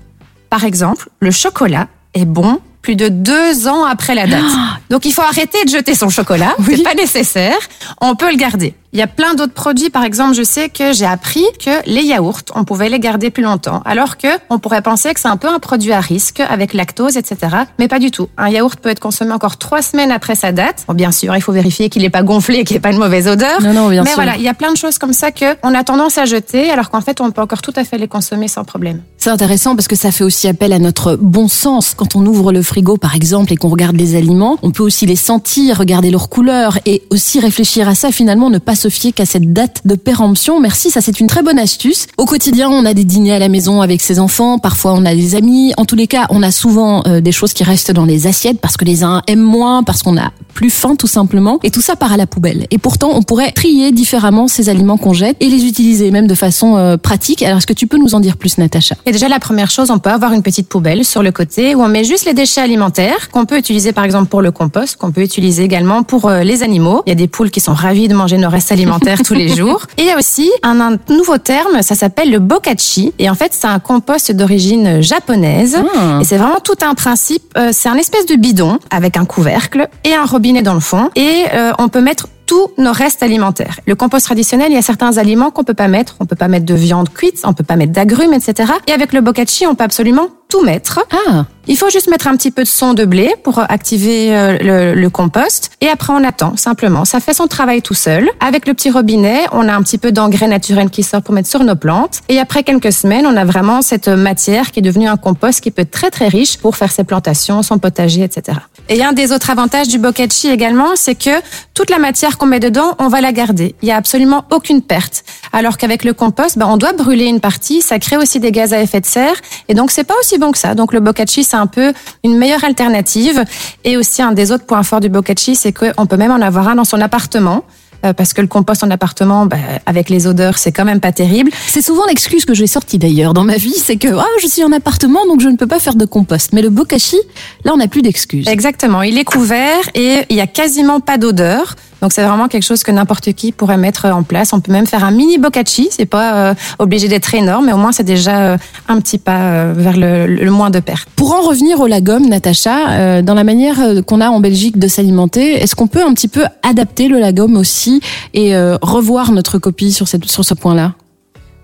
Par 0.49 0.63
exemple, 0.63 1.09
le 1.19 1.31
chocolat 1.31 1.87
est 2.13 2.25
bon 2.25 2.59
plus 2.81 2.95
de 2.95 3.09
deux 3.09 3.67
ans 3.67 3.83
après 3.83 4.15
la 4.15 4.25
date. 4.25 4.45
Donc 4.89 5.05
il 5.05 5.11
faut 5.11 5.21
arrêter 5.21 5.63
de 5.65 5.69
jeter 5.69 5.93
son 5.95 6.09
chocolat, 6.09 6.55
oui. 6.59 6.77
c'est 6.77 6.83
pas 6.83 6.93
nécessaire. 6.93 7.59
On 8.01 8.15
peut 8.15 8.31
le 8.31 8.37
garder. 8.37 8.73
Il 8.91 8.97
y 8.97 9.03
a 9.03 9.07
plein 9.07 9.35
d'autres 9.35 9.53
produits. 9.53 9.91
Par 9.91 10.03
exemple, 10.03 10.33
je 10.33 10.41
sais 10.41 10.69
que 10.69 10.93
j'ai 10.93 11.05
appris 11.05 11.45
que 11.63 11.69
les 11.85 12.01
yaourts, 12.01 12.41
on 12.55 12.63
pouvait 12.63 12.89
les 12.89 12.99
garder 12.99 13.29
plus 13.29 13.43
longtemps, 13.43 13.83
alors 13.85 14.17
que 14.17 14.27
on 14.49 14.57
pourrait 14.57 14.81
penser 14.81 15.13
que 15.13 15.19
c'est 15.19 15.27
un 15.27 15.37
peu 15.37 15.47
un 15.47 15.59
produit 15.59 15.91
à 15.91 15.99
risque 15.99 16.39
avec 16.39 16.73
lactose, 16.73 17.15
etc. 17.15 17.37
Mais 17.77 17.87
pas 17.87 17.99
du 17.99 18.09
tout. 18.09 18.29
Un 18.37 18.49
yaourt 18.49 18.79
peut 18.79 18.89
être 18.89 18.99
consommé 18.99 19.31
encore 19.31 19.57
trois 19.57 19.83
semaines 19.83 20.11
après 20.11 20.33
sa 20.33 20.51
date. 20.51 20.85
Bon, 20.87 20.95
bien 20.95 21.11
sûr, 21.11 21.35
il 21.35 21.41
faut 21.41 21.51
vérifier 21.51 21.89
qu'il 21.89 22.01
n'est 22.01 22.09
pas 22.09 22.23
gonflé, 22.23 22.63
qu'il 22.63 22.73
n'y 22.73 22.77
ait 22.77 22.81
pas 22.81 22.91
de 22.91 22.97
mauvaise 22.97 23.27
odeur. 23.27 23.61
Non, 23.61 23.73
non, 23.73 23.89
bien 23.89 24.01
Mais 24.01 24.09
sûr. 24.09 24.15
voilà, 24.15 24.37
il 24.37 24.41
y 24.41 24.47
a 24.47 24.55
plein 24.55 24.71
de 24.71 24.77
choses 24.77 24.97
comme 24.97 25.13
ça 25.13 25.31
que 25.31 25.45
on 25.61 25.75
a 25.75 25.83
tendance 25.83 26.17
à 26.17 26.25
jeter, 26.25 26.71
alors 26.71 26.89
qu'en 26.89 27.01
fait, 27.01 27.21
on 27.21 27.29
peut 27.29 27.41
encore 27.41 27.61
tout 27.61 27.73
à 27.75 27.83
fait 27.83 27.99
les 27.99 28.07
consommer 28.07 28.47
sans 28.47 28.63
problème. 28.63 29.03
C'est 29.17 29.29
intéressant 29.29 29.75
parce 29.75 29.87
que 29.87 29.95
ça 29.95 30.11
fait 30.11 30.23
aussi 30.23 30.47
appel 30.47 30.73
à 30.73 30.79
notre 30.79 31.15
bon 31.15 31.47
sens. 31.47 31.93
Quand 31.95 32.15
on 32.15 32.25
ouvre 32.25 32.51
le 32.51 32.63
frigo, 32.63 32.97
par 32.97 33.15
exemple, 33.15 33.53
et 33.53 33.55
qu'on 33.55 33.69
regarde 33.69 33.97
les 33.97 34.15
aliments, 34.15 34.57
on 34.63 34.71
peut 34.71 34.81
aussi 34.81 35.05
les 35.05 35.15
sentir, 35.15 35.77
regarder 35.77 36.09
leur 36.09 36.29
couleur 36.29 36.79
et 36.87 37.03
aussi 37.11 37.39
réfléchir 37.39 37.87
à 37.87 37.93
ça. 37.93 38.11
Finalement, 38.11 38.49
ne 38.49 38.57
pas 38.57 38.75
se 38.79 38.89
fier 38.89 39.11
qu'à 39.11 39.25
cette 39.25 39.53
date 39.53 39.81
de 39.85 39.95
péremption. 39.95 40.59
Merci, 40.59 40.89
ça 40.89 41.01
c'est 41.01 41.19
une 41.19 41.27
très 41.27 41.43
bonne 41.43 41.59
astuce. 41.59 42.07
Au 42.17 42.25
quotidien, 42.25 42.69
on 42.69 42.85
a 42.85 42.93
des 42.93 43.03
dîners 43.03 43.33
à 43.33 43.39
la 43.39 43.49
maison 43.49 43.81
avec 43.81 44.01
ses 44.01 44.19
enfants, 44.19 44.59
parfois 44.59 44.93
on 44.93 45.05
a 45.05 45.13
des 45.13 45.35
amis. 45.35 45.73
En 45.77 45.85
tous 45.85 45.95
les 45.95 46.07
cas, 46.07 46.27
on 46.29 46.41
a 46.43 46.51
souvent 46.51 47.03
euh, 47.07 47.21
des 47.21 47.31
choses 47.31 47.53
qui 47.53 47.63
restent 47.63 47.91
dans 47.91 48.05
les 48.05 48.27
assiettes 48.27 48.59
parce 48.59 48.77
que 48.77 48.85
les 48.85 49.03
uns 49.03 49.21
aiment 49.27 49.39
moins, 49.39 49.83
parce 49.83 50.03
qu'on 50.03 50.17
a 50.17 50.31
plus 50.53 50.69
faim 50.69 50.95
tout 50.95 51.07
simplement. 51.07 51.59
Et 51.63 51.71
tout 51.71 51.81
ça 51.81 51.95
part 51.95 52.11
à 52.11 52.17
la 52.17 52.27
poubelle. 52.27 52.67
Et 52.71 52.77
pourtant, 52.77 53.11
on 53.13 53.21
pourrait 53.21 53.51
trier 53.51 53.91
différemment 53.91 54.47
ces 54.47 54.69
aliments 54.69 54.97
qu'on 54.97 55.13
jette 55.13 55.37
et 55.39 55.47
les 55.47 55.65
utiliser 55.65 56.11
même 56.11 56.27
de 56.27 56.35
façon 56.35 56.75
euh, 56.75 56.97
pratique. 56.97 57.43
Alors, 57.43 57.59
est-ce 57.59 57.67
que 57.67 57.73
tu 57.73 57.87
peux 57.87 57.97
nous 57.97 58.15
en 58.15 58.19
dire 58.19 58.37
plus, 58.37 58.57
Natacha? 58.57 58.95
Et 59.05 59.11
déjà, 59.11 59.29
la 59.29 59.39
première 59.39 59.71
chose, 59.71 59.91
on 59.91 59.99
peut 59.99 60.09
avoir 60.09 60.33
une 60.33 60.41
petite 60.41 60.67
poubelle 60.67 61.05
sur 61.05 61.23
le 61.23 61.31
côté 61.31 61.75
où 61.75 61.81
on 61.81 61.87
met 61.87 62.03
juste 62.03 62.25
les 62.25 62.33
déchets 62.33 62.61
alimentaires 62.61 63.29
qu'on 63.31 63.45
peut 63.45 63.57
utiliser 63.57 63.93
par 63.93 64.03
exemple 64.03 64.27
pour 64.27 64.41
le 64.41 64.51
compost, 64.51 64.97
qu'on 64.97 65.11
peut 65.11 65.21
utiliser 65.21 65.63
également 65.63 66.03
pour 66.03 66.27
euh, 66.27 66.43
les 66.43 66.63
animaux. 66.63 67.03
Il 67.05 67.09
y 67.09 67.13
a 67.13 67.15
des 67.15 67.27
poules 67.27 67.51
qui 67.51 67.59
sont 67.59 67.73
ravies 67.73 68.07
de 68.07 68.13
manger 68.13 68.37
nos 68.37 68.49
restes 68.49 68.68
alimentaires 68.71 69.19
tous 69.23 69.33
les 69.33 69.49
jours. 69.49 69.85
Et 69.97 70.03
il 70.03 70.07
y 70.07 70.11
a 70.11 70.17
aussi 70.17 70.49
un, 70.63 70.79
un 70.79 70.97
nouveau 71.09 71.37
terme, 71.37 71.81
ça 71.81 71.95
s'appelle 71.95 72.31
le 72.31 72.39
bokashi. 72.39 73.13
Et 73.19 73.29
en 73.29 73.35
fait, 73.35 73.51
c'est 73.53 73.67
un 73.67 73.79
compost 73.79 74.31
d'origine 74.31 75.01
japonaise. 75.01 75.77
Ah. 75.95 76.19
Et 76.21 76.23
c'est 76.23 76.37
vraiment 76.37 76.59
tout 76.59 76.77
un 76.81 76.95
principe. 76.95 77.43
Euh, 77.57 77.69
c'est 77.71 77.89
un 77.89 77.95
espèce 77.95 78.25
de 78.25 78.35
bidon 78.35 78.79
avec 78.89 79.17
un 79.17 79.25
couvercle 79.25 79.87
et 80.03 80.13
un 80.13 80.25
robinet 80.25 80.61
dans 80.61 80.73
le 80.73 80.79
fond. 80.79 81.09
Et 81.15 81.45
euh, 81.53 81.71
on 81.79 81.89
peut 81.89 82.01
mettre 82.01 82.27
tous 82.45 82.71
nos 82.79 82.91
restes 82.91 83.21
alimentaires. 83.21 83.79
Le 83.85 83.93
compost 83.93 84.25
traditionnel, 84.25 84.71
il 84.71 84.75
y 84.75 84.77
a 84.77 84.81
certains 84.81 85.17
aliments 85.19 85.51
qu'on 85.51 85.63
peut 85.63 85.75
pas 85.75 85.87
mettre. 85.87 86.15
On 86.19 86.25
peut 86.25 86.35
pas 86.35 86.47
mettre 86.47 86.65
de 86.65 86.73
viande 86.73 87.09
cuite, 87.09 87.39
on 87.43 87.53
peut 87.53 87.63
pas 87.63 87.75
mettre 87.75 87.91
d'agrumes, 87.91 88.33
etc. 88.33 88.73
Et 88.87 88.91
avec 88.91 89.13
le 89.13 89.21
bokashi, 89.21 89.67
on 89.67 89.75
peut 89.75 89.83
absolument 89.83 90.29
tout 90.49 90.63
mettre. 90.63 90.99
Ah, 91.27 91.45
Il 91.71 91.77
faut 91.77 91.91
juste 91.91 92.09
mettre 92.09 92.27
un 92.27 92.35
petit 92.35 92.49
peu 92.49 92.63
de 92.63 92.67
son 92.67 92.95
de 92.95 93.05
blé 93.05 93.35
pour 93.43 93.59
activer 93.59 94.35
euh, 94.35 94.57
le, 94.59 94.99
le 94.99 95.09
compost. 95.11 95.69
Et 95.81 95.87
après, 95.87 96.11
on 96.11 96.23
attend, 96.23 96.57
simplement. 96.57 97.05
Ça 97.05 97.19
fait 97.19 97.35
son 97.35 97.45
travail 97.45 97.83
tout 97.83 97.93
seul. 97.93 98.27
Avec 98.39 98.67
le 98.67 98.73
petit 98.73 98.89
robinet, 98.89 99.45
on 99.51 99.69
a 99.69 99.73
un 99.75 99.83
petit 99.83 99.99
peu 99.99 100.11
d'engrais 100.11 100.47
naturel 100.47 100.89
qui 100.89 101.03
sort 101.03 101.21
pour 101.21 101.35
mettre 101.35 101.47
sur 101.47 101.63
nos 101.63 101.75
plantes. 101.75 102.21
Et 102.27 102.39
après 102.39 102.63
quelques 102.63 102.91
semaines, 102.91 103.27
on 103.27 103.37
a 103.37 103.45
vraiment 103.45 103.83
cette 103.83 104.07
matière 104.07 104.71
qui 104.71 104.79
est 104.79 104.81
devenue 104.81 105.07
un 105.07 105.15
compost 105.15 105.61
qui 105.61 105.69
peut 105.69 105.83
être 105.83 105.91
très, 105.91 106.09
très 106.09 106.27
riche 106.27 106.57
pour 106.57 106.75
faire 106.75 106.91
ses 106.91 107.03
plantations, 107.03 107.61
son 107.61 107.77
potager, 107.77 108.23
etc. 108.23 108.57
Et 108.91 109.03
un 109.03 109.13
des 109.13 109.31
autres 109.31 109.51
avantages 109.51 109.89
du 109.89 109.99
bokashi 109.99 110.47
également, 110.47 110.95
c'est 110.95 111.13
que 111.13 111.29
toute 111.75 111.91
la 111.91 111.99
matière 111.99 112.39
qu'on 112.39 112.47
met 112.47 112.59
dedans, 112.59 112.95
on 112.97 113.09
va 113.09 113.21
la 113.21 113.31
garder. 113.31 113.75
Il 113.83 113.87
y 113.87 113.91
a 113.91 113.95
absolument 113.95 114.45
aucune 114.49 114.81
perte. 114.81 115.23
Alors 115.53 115.77
qu'avec 115.77 116.03
le 116.03 116.13
compost, 116.13 116.57
ben, 116.57 116.65
on 116.67 116.77
doit 116.77 116.93
brûler 116.93 117.25
une 117.25 117.39
partie. 117.39 117.83
Ça 117.83 117.99
crée 117.99 118.17
aussi 118.17 118.39
des 118.39 118.51
gaz 118.51 118.73
à 118.73 118.81
effet 118.81 119.01
de 119.01 119.05
serre. 119.05 119.35
Et 119.67 119.75
donc, 119.75 119.91
c'est 119.91 120.03
pas 120.03 120.15
aussi 120.19 120.39
bon 120.39 120.51
que 120.51 120.57
ça. 120.57 120.73
Donc, 120.73 120.91
le 120.91 120.99
bokashi, 120.99 121.43
c'est 121.43 121.58
un 121.59 121.67
peu 121.67 121.93
une 122.23 122.37
meilleure 122.37 122.63
alternative. 122.63 123.43
Et 123.83 123.97
aussi, 123.97 124.21
un 124.21 124.31
des 124.31 124.51
autres 124.51 124.65
points 124.65 124.83
forts 124.83 125.01
du 125.01 125.09
bokashi, 125.09 125.55
c'est 125.55 125.73
qu'on 125.73 126.05
peut 126.05 126.17
même 126.17 126.31
en 126.31 126.41
avoir 126.41 126.67
un 126.69 126.75
dans 126.75 126.85
son 126.85 127.01
appartement. 127.01 127.63
Euh, 128.05 128.13
parce 128.13 128.31
que 128.31 128.39
le 128.39 128.47
compost 128.47 128.81
en 128.83 128.91
appartement, 128.91 129.45
ben, 129.45 129.59
avec 129.85 130.09
les 130.09 130.25
odeurs, 130.25 130.57
c'est 130.57 130.71
quand 130.71 130.85
même 130.85 131.01
pas 131.01 131.11
terrible. 131.11 131.51
c'est 131.67 131.81
souvent 131.81 132.05
l'excuse 132.05 132.45
que 132.45 132.53
j'ai 132.53 132.67
sortie 132.67 132.97
d'ailleurs 132.97 133.33
dans 133.33 133.43
ma 133.43 133.57
vie, 133.57 133.73
c'est 133.73 133.97
que 133.97 134.07
ah, 134.07 134.25
je 134.41 134.47
suis 134.47 134.63
en 134.63 134.71
appartement 134.71 135.25
donc 135.25 135.41
je 135.41 135.49
ne 135.49 135.57
peux 135.57 135.67
pas 135.67 135.79
faire 135.79 135.95
de 135.95 136.05
compost. 136.05 136.53
Mais 136.53 136.61
le 136.61 136.69
bokashi, 136.69 137.17
là 137.65 137.73
on 137.73 137.77
n'a 137.77 137.89
plus 137.89 138.01
d'excuses. 138.01 138.47
Exactement. 138.47 139.01
Il 139.01 139.17
est 139.17 139.25
couvert 139.25 139.81
et 139.95 140.19
il 140.29 140.37
y 140.37 140.41
a 140.41 140.47
quasiment 140.47 141.01
pas 141.01 141.17
d'odeur. 141.17 141.75
Donc 142.01 142.13
c'est 142.13 142.23
vraiment 142.23 142.47
quelque 142.47 142.63
chose 142.63 142.83
que 142.83 142.91
n'importe 142.91 143.33
qui 143.33 143.51
pourrait 143.51 143.77
mettre 143.77 144.05
en 144.05 144.23
place. 144.23 144.53
On 144.53 144.59
peut 144.59 144.71
même 144.71 144.87
faire 144.87 145.03
un 145.03 145.11
mini 145.11 145.37
bocacci. 145.37 145.89
C'est 145.91 146.05
pas 146.05 146.33
euh, 146.33 146.53
obligé 146.79 147.07
d'être 147.07 147.33
énorme, 147.33 147.65
mais 147.65 147.73
au 147.73 147.77
moins 147.77 147.91
c'est 147.91 148.03
déjà 148.03 148.39
euh, 148.39 148.57
un 148.87 148.99
petit 148.99 149.17
pas 149.17 149.39
euh, 149.39 149.73
vers 149.75 149.97
le, 149.97 150.25
le, 150.27 150.51
moins 150.51 150.69
de 150.69 150.79
pertes. 150.79 151.09
Pour 151.15 151.33
en 151.33 151.41
revenir 151.41 151.79
au 151.79 151.87
lagom, 151.87 152.27
Natacha, 152.27 153.21
dans 153.21 153.33
la 153.33 153.43
manière 153.43 153.77
qu'on 154.05 154.21
a 154.21 154.29
en 154.29 154.39
Belgique 154.39 154.77
de 154.79 154.87
s'alimenter, 154.87 155.61
est-ce 155.61 155.75
qu'on 155.75 155.87
peut 155.87 156.03
un 156.03 156.13
petit 156.13 156.27
peu 156.27 156.45
adapter 156.63 157.07
le 157.07 157.19
lagom 157.19 157.55
aussi 157.55 158.01
et 158.33 158.55
revoir 158.81 159.31
notre 159.31 159.57
copie 159.57 159.91
sur, 159.91 160.07
cette, 160.07 160.25
sur 160.25 160.43
ce 160.43 160.53
point-là? 160.53 160.93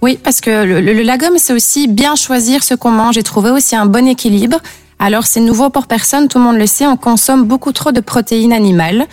Oui, 0.02 0.20
parce 0.22 0.42
que 0.42 0.66
le, 0.66 0.82
le, 0.82 0.94
le 0.94 1.02
lagom, 1.02 1.34
c'est 1.38 1.54
aussi 1.54 1.88
bien 1.88 2.16
choisir 2.16 2.64
ce 2.64 2.76
qu'on 2.76 2.92
mange 2.92 3.18
et 3.18 3.24
trouver 3.24 3.50
aussi 3.50 3.76
un 3.76 3.86
bon 3.86 4.08
équilibre. 4.08 4.58
Alors 5.00 5.26
c'est 5.26 5.42
nouveau 5.42 5.70
pour 5.70 5.88
personne, 5.88 6.28
tout 6.28 6.38
le 6.38 6.44
monde 6.46 6.58
le 6.58 6.68
sait, 6.68 6.88
on 6.88 6.96
consomme 6.96 7.46
beaucoup 7.46 7.72
trop 7.72 7.92
de 7.92 8.00
protéines 8.00 8.54
animales. 8.54 9.06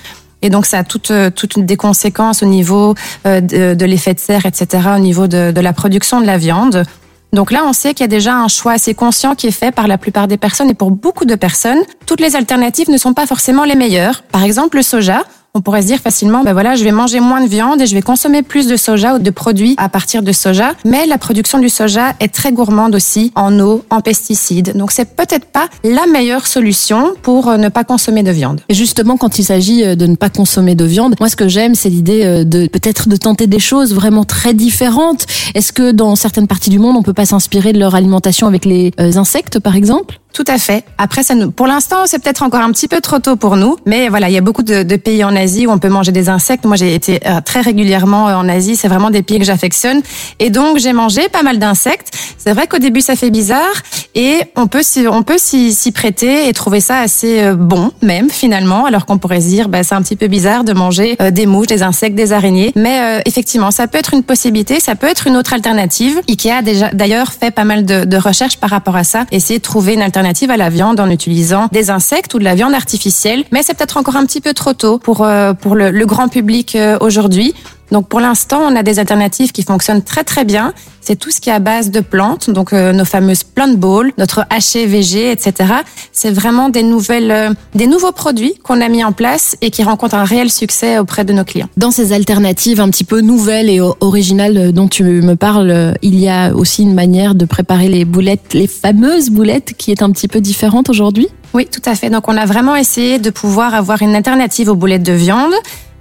Et 0.43 0.51
donc, 0.51 0.67
ça 0.67 0.79
a 0.79 0.85
toutes, 0.85 1.11
euh, 1.11 1.31
des 1.57 1.77
conséquences 1.77 2.43
au 2.43 2.47
niveau 2.47 2.95
euh, 3.27 3.41
de, 3.41 3.75
de 3.75 3.85
l'effet 3.85 4.15
de 4.15 4.21
serre, 4.21 4.45
etc., 4.47 4.67
au 4.97 5.01
niveau 5.01 5.27
de, 5.27 5.53
de 5.53 5.61
la 5.61 5.73
production 5.73 6.21
de 6.21 6.27
la 6.27 6.37
viande. 6.37 6.85
Donc 7.33 7.51
là, 7.51 7.63
on 7.67 7.73
sait 7.73 7.95
qu'il 7.95 8.05
y 8.05 8.05
a 8.05 8.09
déjà 8.09 8.37
un 8.37 8.49
choix 8.49 8.73
assez 8.73 8.93
conscient 8.93 9.35
qui 9.35 9.47
est 9.47 9.53
fait 9.53 9.73
par 9.73 9.89
la 9.89 9.97
plupart 9.97 10.29
des 10.29 10.37
personnes 10.37 10.69
et 10.69 10.75
pour 10.75 10.91
beaucoup 10.91 11.25
de 11.25 11.35
personnes. 11.35 11.79
Toutes 12.05 12.21
les 12.21 12.37
alternatives 12.37 12.91
ne 12.91 12.99
sont 12.99 13.15
pas 13.15 13.27
forcément 13.27 13.65
les 13.65 13.75
meilleures. 13.75 14.23
Par 14.25 14.43
exemple, 14.45 14.77
le 14.77 14.83
soja 14.83 15.23
on 15.55 15.61
pourrait 15.61 15.83
se 15.83 15.87
dire 15.89 15.99
facilement, 15.99 16.43
ben 16.45 16.55
voilà, 16.55 16.77
je 16.77 16.85
vais 16.85 16.93
manger 16.93 17.21
moins 17.21 17.43
de 17.43 17.47
viande 17.47 17.83
et 17.83 17.87
je 17.87 17.95
vais 17.95 18.01
consommer 18.01 18.43
plus 18.43 18.67
de 18.67 18.77
soja 18.77 19.17
ou 19.17 19.19
de 19.19 19.31
produits 19.31 19.75
à 19.77 19.91
partir 19.91 20.23
de 20.23 20.33
soja. 20.33 20.73
Mais 20.87 21.05
la 21.07 21.19
production 21.19 21.59
du 21.59 21.69
soja 21.69 22.15
est 22.21 22.33
très 22.33 22.53
gourmande 22.53 22.95
aussi 22.95 23.33
en 23.35 23.61
eau, 23.61 23.85
en 23.91 24.01
pesticides. 24.01 24.75
Donc 24.75 24.93
c'est 24.93 25.15
peut-être 25.15 25.45
pas 25.45 25.69
la 25.85 26.07
meilleure 26.07 26.47
solution 26.47 27.13
pour 27.21 27.49
euh, 27.49 27.59
ne 27.59 27.69
pas 27.69 27.85
consommer 27.85 28.23
de 28.23 28.31
viande. 28.31 28.63
Et 28.71 28.75
justement, 28.75 29.19
quand 29.19 29.39
il 29.39 29.45
s'agit 29.45 29.85
euh, 29.85 29.95
de 29.95 30.07
ne 30.07 30.17
pas 30.17 30.31
consommer 30.31 30.75
de 30.75 30.87
viande, 30.87 31.17
moi 31.21 31.29
ce 31.29 31.37
que 31.37 31.49
j'aime, 31.49 31.75
c'est 31.75 31.91
l'idée 31.91 32.25
euh, 32.25 32.45
de 32.45 32.67
peut-être 32.67 33.11
de 33.11 33.17
tenter 33.17 33.47
des 33.47 33.61
choses 33.61 33.93
vraiment 33.95 34.25
très 34.25 34.55
différentes. 34.55 35.27
Est-ce 35.55 35.75
que 35.75 35.93
dans 35.93 36.17
certaines 36.17 36.47
parties 36.47 36.71
du 36.71 36.79
monde, 36.79 36.97
on 36.97 37.03
peut 37.03 37.13
pas 37.13 37.27
s'inspirer 37.27 37.75
de 37.75 37.79
leur 37.79 37.95
alimentation 37.95 38.47
avec 38.47 38.65
les 38.65 38.93
insectes, 38.99 39.59
par 39.59 39.77
exemple? 39.77 40.19
Tout 40.33 40.45
à 40.47 40.59
fait. 40.59 40.85
Après, 40.99 41.23
ça 41.23 41.35
nous, 41.35 41.51
pour 41.51 41.67
l'instant, 41.67 42.07
c'est 42.07 42.19
peut-être 42.23 42.43
encore 42.43 42.61
un 42.61 42.73
petit 42.73 42.89
peu 42.89 43.01
trop 43.01 43.19
tôt 43.19 43.37
pour 43.37 43.57
nous, 43.57 43.77
mais 43.87 44.09
voilà, 44.09 44.29
il 44.29 44.33
y 44.33 44.39
a 44.39 44.41
beaucoup 44.41 44.63
de, 44.63 44.83
de 44.83 44.97
pays 44.97 45.25
en 45.25 45.37
Asie 45.37 45.67
où 45.67 45.71
on 45.71 45.79
peut 45.79 45.89
manger 45.89 46.13
des 46.13 46.29
insectes. 46.29 46.65
Moi, 46.65 46.77
j'ai 46.77 46.95
été 46.95 47.21
euh, 47.27 47.41
très 47.45 47.61
régulièrement 47.61 48.29
euh, 48.29 48.35
en 48.35 48.49
Asie. 48.49 48.77
C'est 48.77 48.89
vraiment 48.89 49.11
des 49.11 49.23
pays 49.23 49.39
que 49.39 49.45
j'affectionne, 49.45 50.01
et 50.39 50.51
donc 50.51 50.79
j'ai 50.79 50.93
mangé 50.93 51.29
pas 51.29 51.43
mal 51.43 51.59
d'insectes. 51.59 52.09
C'est 52.39 52.53
vrai 52.53 52.67
qu'au 52.67 52.79
début, 52.79 53.03
ça 53.03 53.15
fait 53.15 53.31
bizarre, 53.31 53.75
et 54.15 54.41
on 54.57 54.67
peut 54.67 54.83
on 55.11 55.23
peut 55.23 55.39
s'y 55.39 55.93
prêter 55.93 56.49
et 56.49 56.53
trouver 56.53 56.81
ça 56.81 56.99
assez 56.99 57.41
euh, 57.41 57.55
bon, 57.55 57.93
même 58.01 58.31
finalement, 58.31 58.87
alors 58.87 59.05
qu'on 59.05 59.19
pourrait 59.19 59.41
se 59.43 59.49
dire, 59.49 59.69
bah, 59.69 59.83
c'est 59.83 59.95
un 59.95 60.03
petit 60.03 60.17
peu 60.17 60.29
bizarre 60.29 60.65
de 60.65 60.73
manger 60.73 61.17
des 61.31 61.47
mouches, 61.47 61.67
des 61.67 61.83
insectes, 61.83 62.17
des 62.17 62.33
araignées. 62.33 62.73
Mais 62.75 63.23
effectivement, 63.27 63.71
ça 63.71 63.87
peut 63.87 63.99
être 63.99 64.15
une 64.15 64.23
possibilité, 64.23 64.81
ça 64.81 64.95
peut 64.95 65.07
être 65.07 65.27
une 65.27 65.37
autre 65.37 65.53
alternative. 65.53 66.21
Ikea 66.29 66.51
a 66.51 66.63
déjà 66.63 66.89
d'ailleurs 66.93 67.33
fait 67.33 67.51
pas 67.51 67.65
mal 67.65 67.85
de, 67.85 68.05
de 68.05 68.17
recherches 68.17 68.57
par 68.57 68.71
rapport 68.71 68.97
à 68.97 69.05
ça, 69.05 69.25
essayer 69.31 69.59
de 69.59 69.65
trouver 69.65 69.95
une 69.95 70.03
alternative 70.03 70.22
alternative 70.23 70.51
à 70.53 70.57
la 70.57 70.71
viande 70.71 71.01
en 71.01 71.11
utilisant 71.11 71.69
des 71.73 71.91
insectes 71.91 72.35
ou 72.35 72.39
de 72.39 72.45
la 72.45 72.55
viande 72.55 72.75
artificielle. 72.75 73.45
Mais 73.51 73.63
c'est 73.65 73.75
peut-être 73.75 73.97
encore 73.97 74.15
un 74.15 74.25
petit 74.25 74.41
peu 74.41 74.55
trop 74.55 74.73
tôt 74.73 74.99
pour, 74.99 75.25
euh, 75.25 75.53
pour 75.53 75.75
le, 75.75 76.07
grand 76.07 76.29
public 76.29 76.77
euh, 76.77 76.97
aujourd'hui. 77.01 77.55
Donc 77.93 78.09
pour 78.09 78.21
l'instant, 78.21 78.61
on 78.63 78.75
a 78.75 78.83
des 78.83 78.99
alternatives 78.99 79.53
qui 79.53 79.63
fonctionnent 79.63 80.03
très 80.03 80.25
très 80.25 80.45
bien. 80.45 80.73
C'est 81.03 81.17
tout 81.17 81.31
ce 81.31 81.41
qui 81.41 81.51
est 81.51 81.53
à 81.53 81.59
base 81.59 81.91
de 81.91 82.01
plantes, 82.01 82.49
donc 82.49 82.73
euh, 82.73 82.93
nos 82.93 83.05
fameuses 83.05 83.45
plant 83.45 83.75
balls, 83.75 84.13
notre 84.19 84.47
haché 84.51 84.87
VG, 84.87 85.31
etc. 85.31 85.75
C'est 86.13 86.31
vraiment 86.31 86.71
des 86.71 86.83
nouvelles, 86.83 87.31
euh, 87.31 87.51
des 87.75 87.87
nouveaux 87.87 88.13
produits 88.13 88.55
qu'on 88.63 88.81
a 88.81 88.89
mis 88.89 89.05
en 89.05 89.13
place 89.13 89.57
et 89.61 89.71
qui 89.71 89.83
rencontrent 89.83 90.15
un 90.15 90.25
réel 90.25 90.51
succès 90.51 90.99
auprès 90.99 91.25
de 91.25 91.33
nos 91.33 91.45
clients. 91.45 91.69
Dans 91.77 91.91
ces 91.91 92.13
alternatives 92.13 92.81
un 92.81 92.89
petit 92.89 93.05
peu 93.05 93.21
nouvelles 93.21 93.69
et 93.69 93.81
originales 93.81 94.73
dont 94.73 94.89
tu 94.89 95.03
me 95.03 95.37
parles, 95.37 95.95
il 96.03 96.19
y 96.19 96.29
a 96.29 96.55
aussi 96.55 96.83
une 96.83 96.95
manière 96.95 97.35
de 97.35 97.45
préparer 97.45 97.89
les 97.89 98.05
boulettes, 98.05 98.55
les 98.55 98.69
fameuses 98.69 99.29
boulettes, 99.29 99.75
qui 99.77 99.91
est 99.91 100.03
un 100.03 100.11
petit 100.11 100.29
peu 100.29 100.41
différente 100.41 100.89
aujourd'hui? 100.89 101.29
Oui, 101.53 101.67
tout 101.67 101.83
à 101.85 101.95
fait. 101.95 102.09
Donc 102.09 102.29
on 102.29 102.37
a 102.37 102.47
vraiment 102.47 102.77
essayé 102.77 103.19
de 103.19 103.29
pouvoir 103.31 103.75
avoir 103.75 104.01
une 104.01 104.15
alternative 104.15 104.71
aux 104.71 104.77
boulettes 104.77 105.03
de 105.03 105.13
viande 105.13 105.53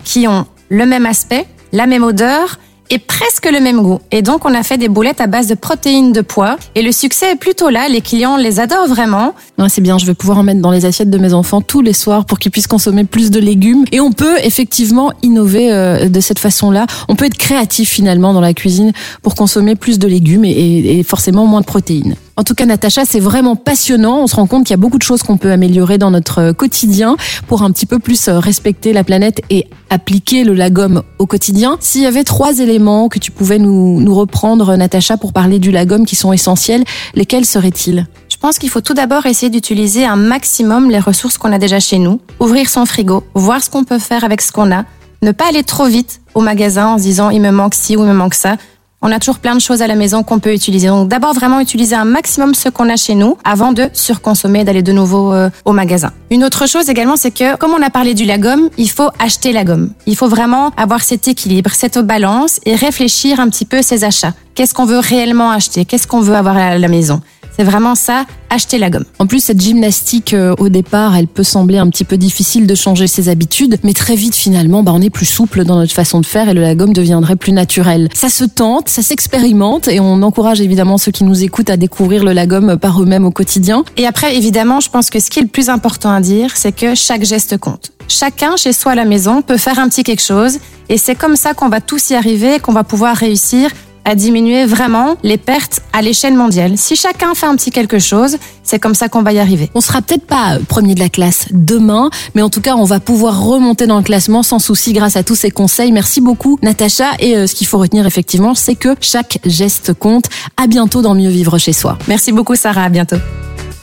qui 0.03 0.27
ont 0.27 0.45
le 0.69 0.85
même 0.85 1.05
aspect, 1.05 1.45
la 1.71 1.87
même 1.87 2.03
odeur 2.03 2.57
et 2.91 2.99
presque 2.99 3.49
le 3.49 3.61
même 3.61 3.81
goût. 3.81 3.99
Et 4.11 4.21
donc, 4.21 4.43
on 4.43 4.53
a 4.53 4.63
fait 4.63 4.77
des 4.77 4.89
boulettes 4.89 5.21
à 5.21 5.27
base 5.27 5.47
de 5.47 5.55
protéines 5.55 6.11
de 6.11 6.19
pois. 6.19 6.57
Et 6.75 6.81
le 6.81 6.91
succès 6.91 7.31
est 7.31 7.35
plutôt 7.37 7.69
là. 7.69 7.87
Les 7.87 8.01
clients 8.01 8.35
les 8.35 8.59
adorent 8.59 8.87
vraiment. 8.87 9.33
c'est 9.69 9.79
bien. 9.79 9.97
Je 9.97 10.05
vais 10.05 10.13
pouvoir 10.13 10.39
en 10.39 10.43
mettre 10.43 10.59
dans 10.59 10.71
les 10.71 10.83
assiettes 10.83 11.09
de 11.09 11.17
mes 11.17 11.33
enfants 11.33 11.61
tous 11.61 11.81
les 11.81 11.93
soirs 11.93 12.25
pour 12.25 12.37
qu'ils 12.37 12.51
puissent 12.51 12.67
consommer 12.67 13.05
plus 13.05 13.31
de 13.31 13.39
légumes. 13.39 13.85
Et 13.93 14.01
on 14.01 14.11
peut 14.11 14.37
effectivement 14.43 15.13
innover 15.23 15.71
euh, 15.71 16.09
de 16.09 16.19
cette 16.19 16.39
façon-là. 16.39 16.85
On 17.07 17.15
peut 17.15 17.25
être 17.25 17.37
créatif 17.37 17.89
finalement 17.89 18.33
dans 18.33 18.41
la 18.41 18.53
cuisine 18.53 18.91
pour 19.21 19.35
consommer 19.35 19.75
plus 19.75 19.97
de 19.97 20.07
légumes 20.07 20.43
et 20.43 21.01
forcément 21.03 21.47
moins 21.47 21.61
de 21.61 21.65
protéines. 21.65 22.15
En 22.37 22.43
tout 22.43 22.55
cas, 22.55 22.65
Natacha, 22.65 23.03
c'est 23.05 23.19
vraiment 23.19 23.55
passionnant. 23.55 24.19
On 24.23 24.27
se 24.27 24.35
rend 24.35 24.47
compte 24.47 24.63
qu'il 24.63 24.73
y 24.73 24.73
a 24.73 24.77
beaucoup 24.77 24.97
de 24.97 25.03
choses 25.03 25.21
qu'on 25.21 25.37
peut 25.37 25.51
améliorer 25.51 25.97
dans 25.97 26.11
notre 26.11 26.39
euh, 26.39 26.53
quotidien 26.53 27.17
pour 27.47 27.61
un 27.61 27.71
petit 27.71 27.85
peu 27.85 27.99
plus 27.99 28.27
euh, 28.27 28.39
respecter 28.39 28.93
la 28.93 29.03
planète 29.03 29.41
et 29.49 29.67
appliquer 29.89 30.43
le 30.43 30.53
lagom 30.53 31.03
au 31.19 31.25
quotidien. 31.25 31.77
S'il 31.81 32.01
y 32.01 32.05
avait 32.05 32.23
trois 32.23 32.59
éléments 32.59 33.09
que 33.09 33.19
tu 33.19 33.31
pouvais 33.31 33.59
nous, 33.59 33.99
nous 33.99 34.15
reprendre, 34.15 34.75
Natacha, 34.75 35.17
pour 35.17 35.33
parler 35.33 35.59
du 35.59 35.71
lagom 35.71 36.05
qui 36.05 36.15
sont 36.15 36.31
essentiels, 36.31 36.83
lesquels 37.15 37.45
seraient-ils? 37.45 38.07
Je 38.29 38.37
pense 38.37 38.57
qu'il 38.57 38.69
faut 38.69 38.81
tout 38.81 38.93
d'abord 38.93 39.25
essayer 39.25 39.49
d'utiliser 39.49 40.05
un 40.05 40.15
maximum 40.15 40.89
les 40.89 40.99
ressources 40.99 41.37
qu'on 41.37 41.51
a 41.51 41.59
déjà 41.59 41.79
chez 41.79 41.99
nous, 41.99 42.21
ouvrir 42.39 42.69
son 42.69 42.85
frigo, 42.85 43.23
voir 43.35 43.61
ce 43.61 43.69
qu'on 43.69 43.83
peut 43.83 43.99
faire 43.99 44.23
avec 44.23 44.41
ce 44.41 44.51
qu'on 44.51 44.71
a, 44.71 44.85
ne 45.21 45.31
pas 45.31 45.49
aller 45.49 45.63
trop 45.63 45.85
vite 45.85 46.21
au 46.33 46.41
magasin 46.41 46.87
en 46.87 46.97
se 46.97 47.03
disant 47.03 47.29
il 47.29 47.41
me 47.41 47.51
manque 47.51 47.75
ci 47.75 47.95
ou 47.95 48.01
il 48.01 48.07
me 48.07 48.13
manque 48.13 48.33
ça. 48.33 48.55
On 49.03 49.11
a 49.11 49.17
toujours 49.17 49.39
plein 49.39 49.55
de 49.55 49.61
choses 49.61 49.81
à 49.81 49.87
la 49.87 49.95
maison 49.95 50.21
qu'on 50.21 50.37
peut 50.37 50.53
utiliser. 50.53 50.87
Donc 50.87 51.07
d'abord 51.07 51.33
vraiment 51.33 51.59
utiliser 51.59 51.95
un 51.95 52.05
maximum 52.05 52.53
ce 52.53 52.69
qu'on 52.69 52.87
a 52.87 52.97
chez 52.97 53.15
nous 53.15 53.35
avant 53.43 53.71
de 53.71 53.89
surconsommer, 53.93 54.63
d'aller 54.63 54.83
de 54.83 54.91
nouveau 54.91 55.33
euh, 55.33 55.49
au 55.65 55.73
magasin. 55.73 56.11
Une 56.29 56.43
autre 56.43 56.67
chose 56.67 56.87
également, 56.87 57.15
c'est 57.15 57.31
que 57.31 57.57
comme 57.57 57.71
on 57.71 57.81
a 57.81 57.89
parlé 57.89 58.13
du 58.13 58.25
la 58.25 58.37
gomme, 58.37 58.69
il 58.77 58.89
faut 58.89 59.09
acheter 59.17 59.53
la 59.53 59.63
gomme. 59.63 59.89
Il 60.05 60.15
faut 60.15 60.27
vraiment 60.27 60.71
avoir 60.77 61.01
cet 61.01 61.27
équilibre, 61.27 61.71
cette 61.73 61.97
balance 61.97 62.59
et 62.65 62.75
réfléchir 62.75 63.39
un 63.39 63.49
petit 63.49 63.65
peu 63.65 63.81
ses 63.81 64.03
achats. 64.03 64.33
Qu'est-ce 64.53 64.75
qu'on 64.75 64.85
veut 64.85 64.99
réellement 64.99 65.49
acheter? 65.49 65.85
Qu'est-ce 65.85 66.05
qu'on 66.05 66.21
veut 66.21 66.35
avoir 66.35 66.55
à 66.55 66.77
la 66.77 66.87
maison? 66.87 67.21
C'est 67.57 67.63
vraiment 67.63 67.95
ça, 67.95 68.25
acheter 68.49 68.77
la 68.77 68.89
gomme. 68.89 69.05
En 69.19 69.27
plus, 69.27 69.43
cette 69.43 69.61
gymnastique, 69.61 70.33
euh, 70.33 70.55
au 70.59 70.69
départ, 70.69 71.15
elle 71.15 71.27
peut 71.27 71.43
sembler 71.43 71.77
un 71.77 71.87
petit 71.89 72.03
peu 72.03 72.17
difficile 72.17 72.67
de 72.67 72.75
changer 72.75 73.07
ses 73.07 73.29
habitudes, 73.29 73.77
mais 73.83 73.93
très 73.93 74.15
vite, 74.15 74.35
finalement, 74.35 74.83
bah, 74.83 74.91
on 74.93 75.01
est 75.01 75.09
plus 75.09 75.25
souple 75.25 75.63
dans 75.63 75.77
notre 75.77 75.93
façon 75.93 76.19
de 76.19 76.25
faire 76.25 76.49
et 76.49 76.53
le 76.53 76.61
la 76.61 76.75
gomme 76.75 76.93
deviendrait 76.93 77.35
plus 77.35 77.51
naturel. 77.51 78.09
Ça 78.13 78.29
se 78.29 78.43
tente, 78.43 78.89
ça 78.89 79.01
s'expérimente 79.01 79.87
et 79.87 79.99
on 79.99 80.21
encourage 80.21 80.61
évidemment 80.61 80.97
ceux 80.97 81.11
qui 81.11 81.23
nous 81.23 81.43
écoutent 81.43 81.69
à 81.69 81.77
découvrir 81.77 82.23
le 82.23 82.33
la 82.33 82.45
gomme 82.45 82.77
par 82.77 83.01
eux-mêmes 83.01 83.25
au 83.25 83.31
quotidien. 83.31 83.83
Et 83.97 84.05
après, 84.05 84.37
évidemment, 84.37 84.79
je 84.79 84.89
pense 84.89 85.09
que 85.09 85.19
ce 85.19 85.29
qui 85.29 85.39
est 85.39 85.43
le 85.43 85.47
plus 85.47 85.69
important 85.69 86.11
à 86.11 86.21
dire, 86.21 86.51
c'est 86.55 86.71
que 86.71 86.95
chaque 86.95 87.23
geste 87.23 87.57
compte. 87.57 87.91
Chacun 88.07 88.57
chez 88.57 88.73
soi 88.73 88.93
à 88.93 88.95
la 88.95 89.05
maison 89.05 89.41
peut 89.41 89.57
faire 89.57 89.79
un 89.79 89.87
petit 89.87 90.03
quelque 90.03 90.21
chose 90.21 90.59
et 90.89 90.97
c'est 90.97 91.15
comme 91.15 91.35
ça 91.35 91.53
qu'on 91.53 91.69
va 91.69 91.79
tous 91.79 92.09
y 92.09 92.15
arriver, 92.15 92.59
qu'on 92.59 92.73
va 92.73 92.83
pouvoir 92.83 93.15
réussir 93.15 93.69
à 94.05 94.15
diminuer 94.15 94.65
vraiment 94.65 95.15
les 95.23 95.37
pertes 95.37 95.81
à 95.93 96.01
l'échelle 96.01 96.35
mondiale. 96.35 96.73
Si 96.77 96.95
chacun 96.95 97.33
fait 97.33 97.45
un 97.45 97.55
petit 97.55 97.71
quelque 97.71 97.99
chose, 97.99 98.37
c'est 98.63 98.79
comme 98.79 98.95
ça 98.95 99.09
qu'on 99.09 99.21
va 99.21 99.33
y 99.33 99.39
arriver. 99.39 99.69
On 99.75 99.81
sera 99.81 100.01
peut-être 100.01 100.25
pas 100.25 100.57
premier 100.67 100.95
de 100.95 100.99
la 100.99 101.09
classe 101.09 101.45
demain, 101.51 102.09
mais 102.35 102.41
en 102.41 102.49
tout 102.49 102.61
cas, 102.61 102.75
on 102.75 102.83
va 102.83 102.99
pouvoir 102.99 103.43
remonter 103.43 103.87
dans 103.87 103.97
le 103.97 104.03
classement 104.03 104.43
sans 104.43 104.59
souci 104.59 104.93
grâce 104.93 105.15
à 105.15 105.23
tous 105.23 105.35
ces 105.35 105.51
conseils. 105.51 105.91
Merci 105.91 106.21
beaucoup, 106.21 106.57
Natacha. 106.61 107.11
Et 107.19 107.35
euh, 107.35 107.47
ce 107.47 107.55
qu'il 107.55 107.67
faut 107.67 107.77
retenir 107.77 108.05
effectivement, 108.05 108.55
c'est 108.55 108.75
que 108.75 108.95
chaque 109.01 109.39
geste 109.45 109.93
compte. 109.93 110.25
À 110.57 110.67
bientôt 110.67 111.01
dans 111.01 111.15
Mieux 111.15 111.29
vivre 111.29 111.57
chez 111.57 111.73
soi. 111.73 111.97
Merci 112.07 112.31
beaucoup, 112.31 112.55
Sarah. 112.55 112.83
À 112.83 112.89
bientôt. 112.89 113.17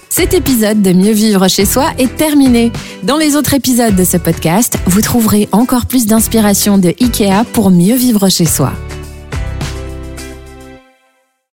Cet 0.08 0.34
épisode 0.34 0.82
de 0.82 0.92
Mieux 0.92 1.12
vivre 1.12 1.46
chez 1.48 1.64
soi 1.64 1.90
est 1.98 2.16
terminé. 2.16 2.72
Dans 3.02 3.18
les 3.18 3.36
autres 3.36 3.54
épisodes 3.54 3.94
de 3.94 4.04
ce 4.04 4.16
podcast, 4.16 4.78
vous 4.86 5.00
trouverez 5.00 5.48
encore 5.52 5.86
plus 5.86 6.06
d'inspiration 6.06 6.78
de 6.78 6.88
IKEA 7.00 7.44
pour 7.52 7.70
mieux 7.70 7.94
vivre 7.94 8.28
chez 8.28 8.46
soi. 8.46 8.72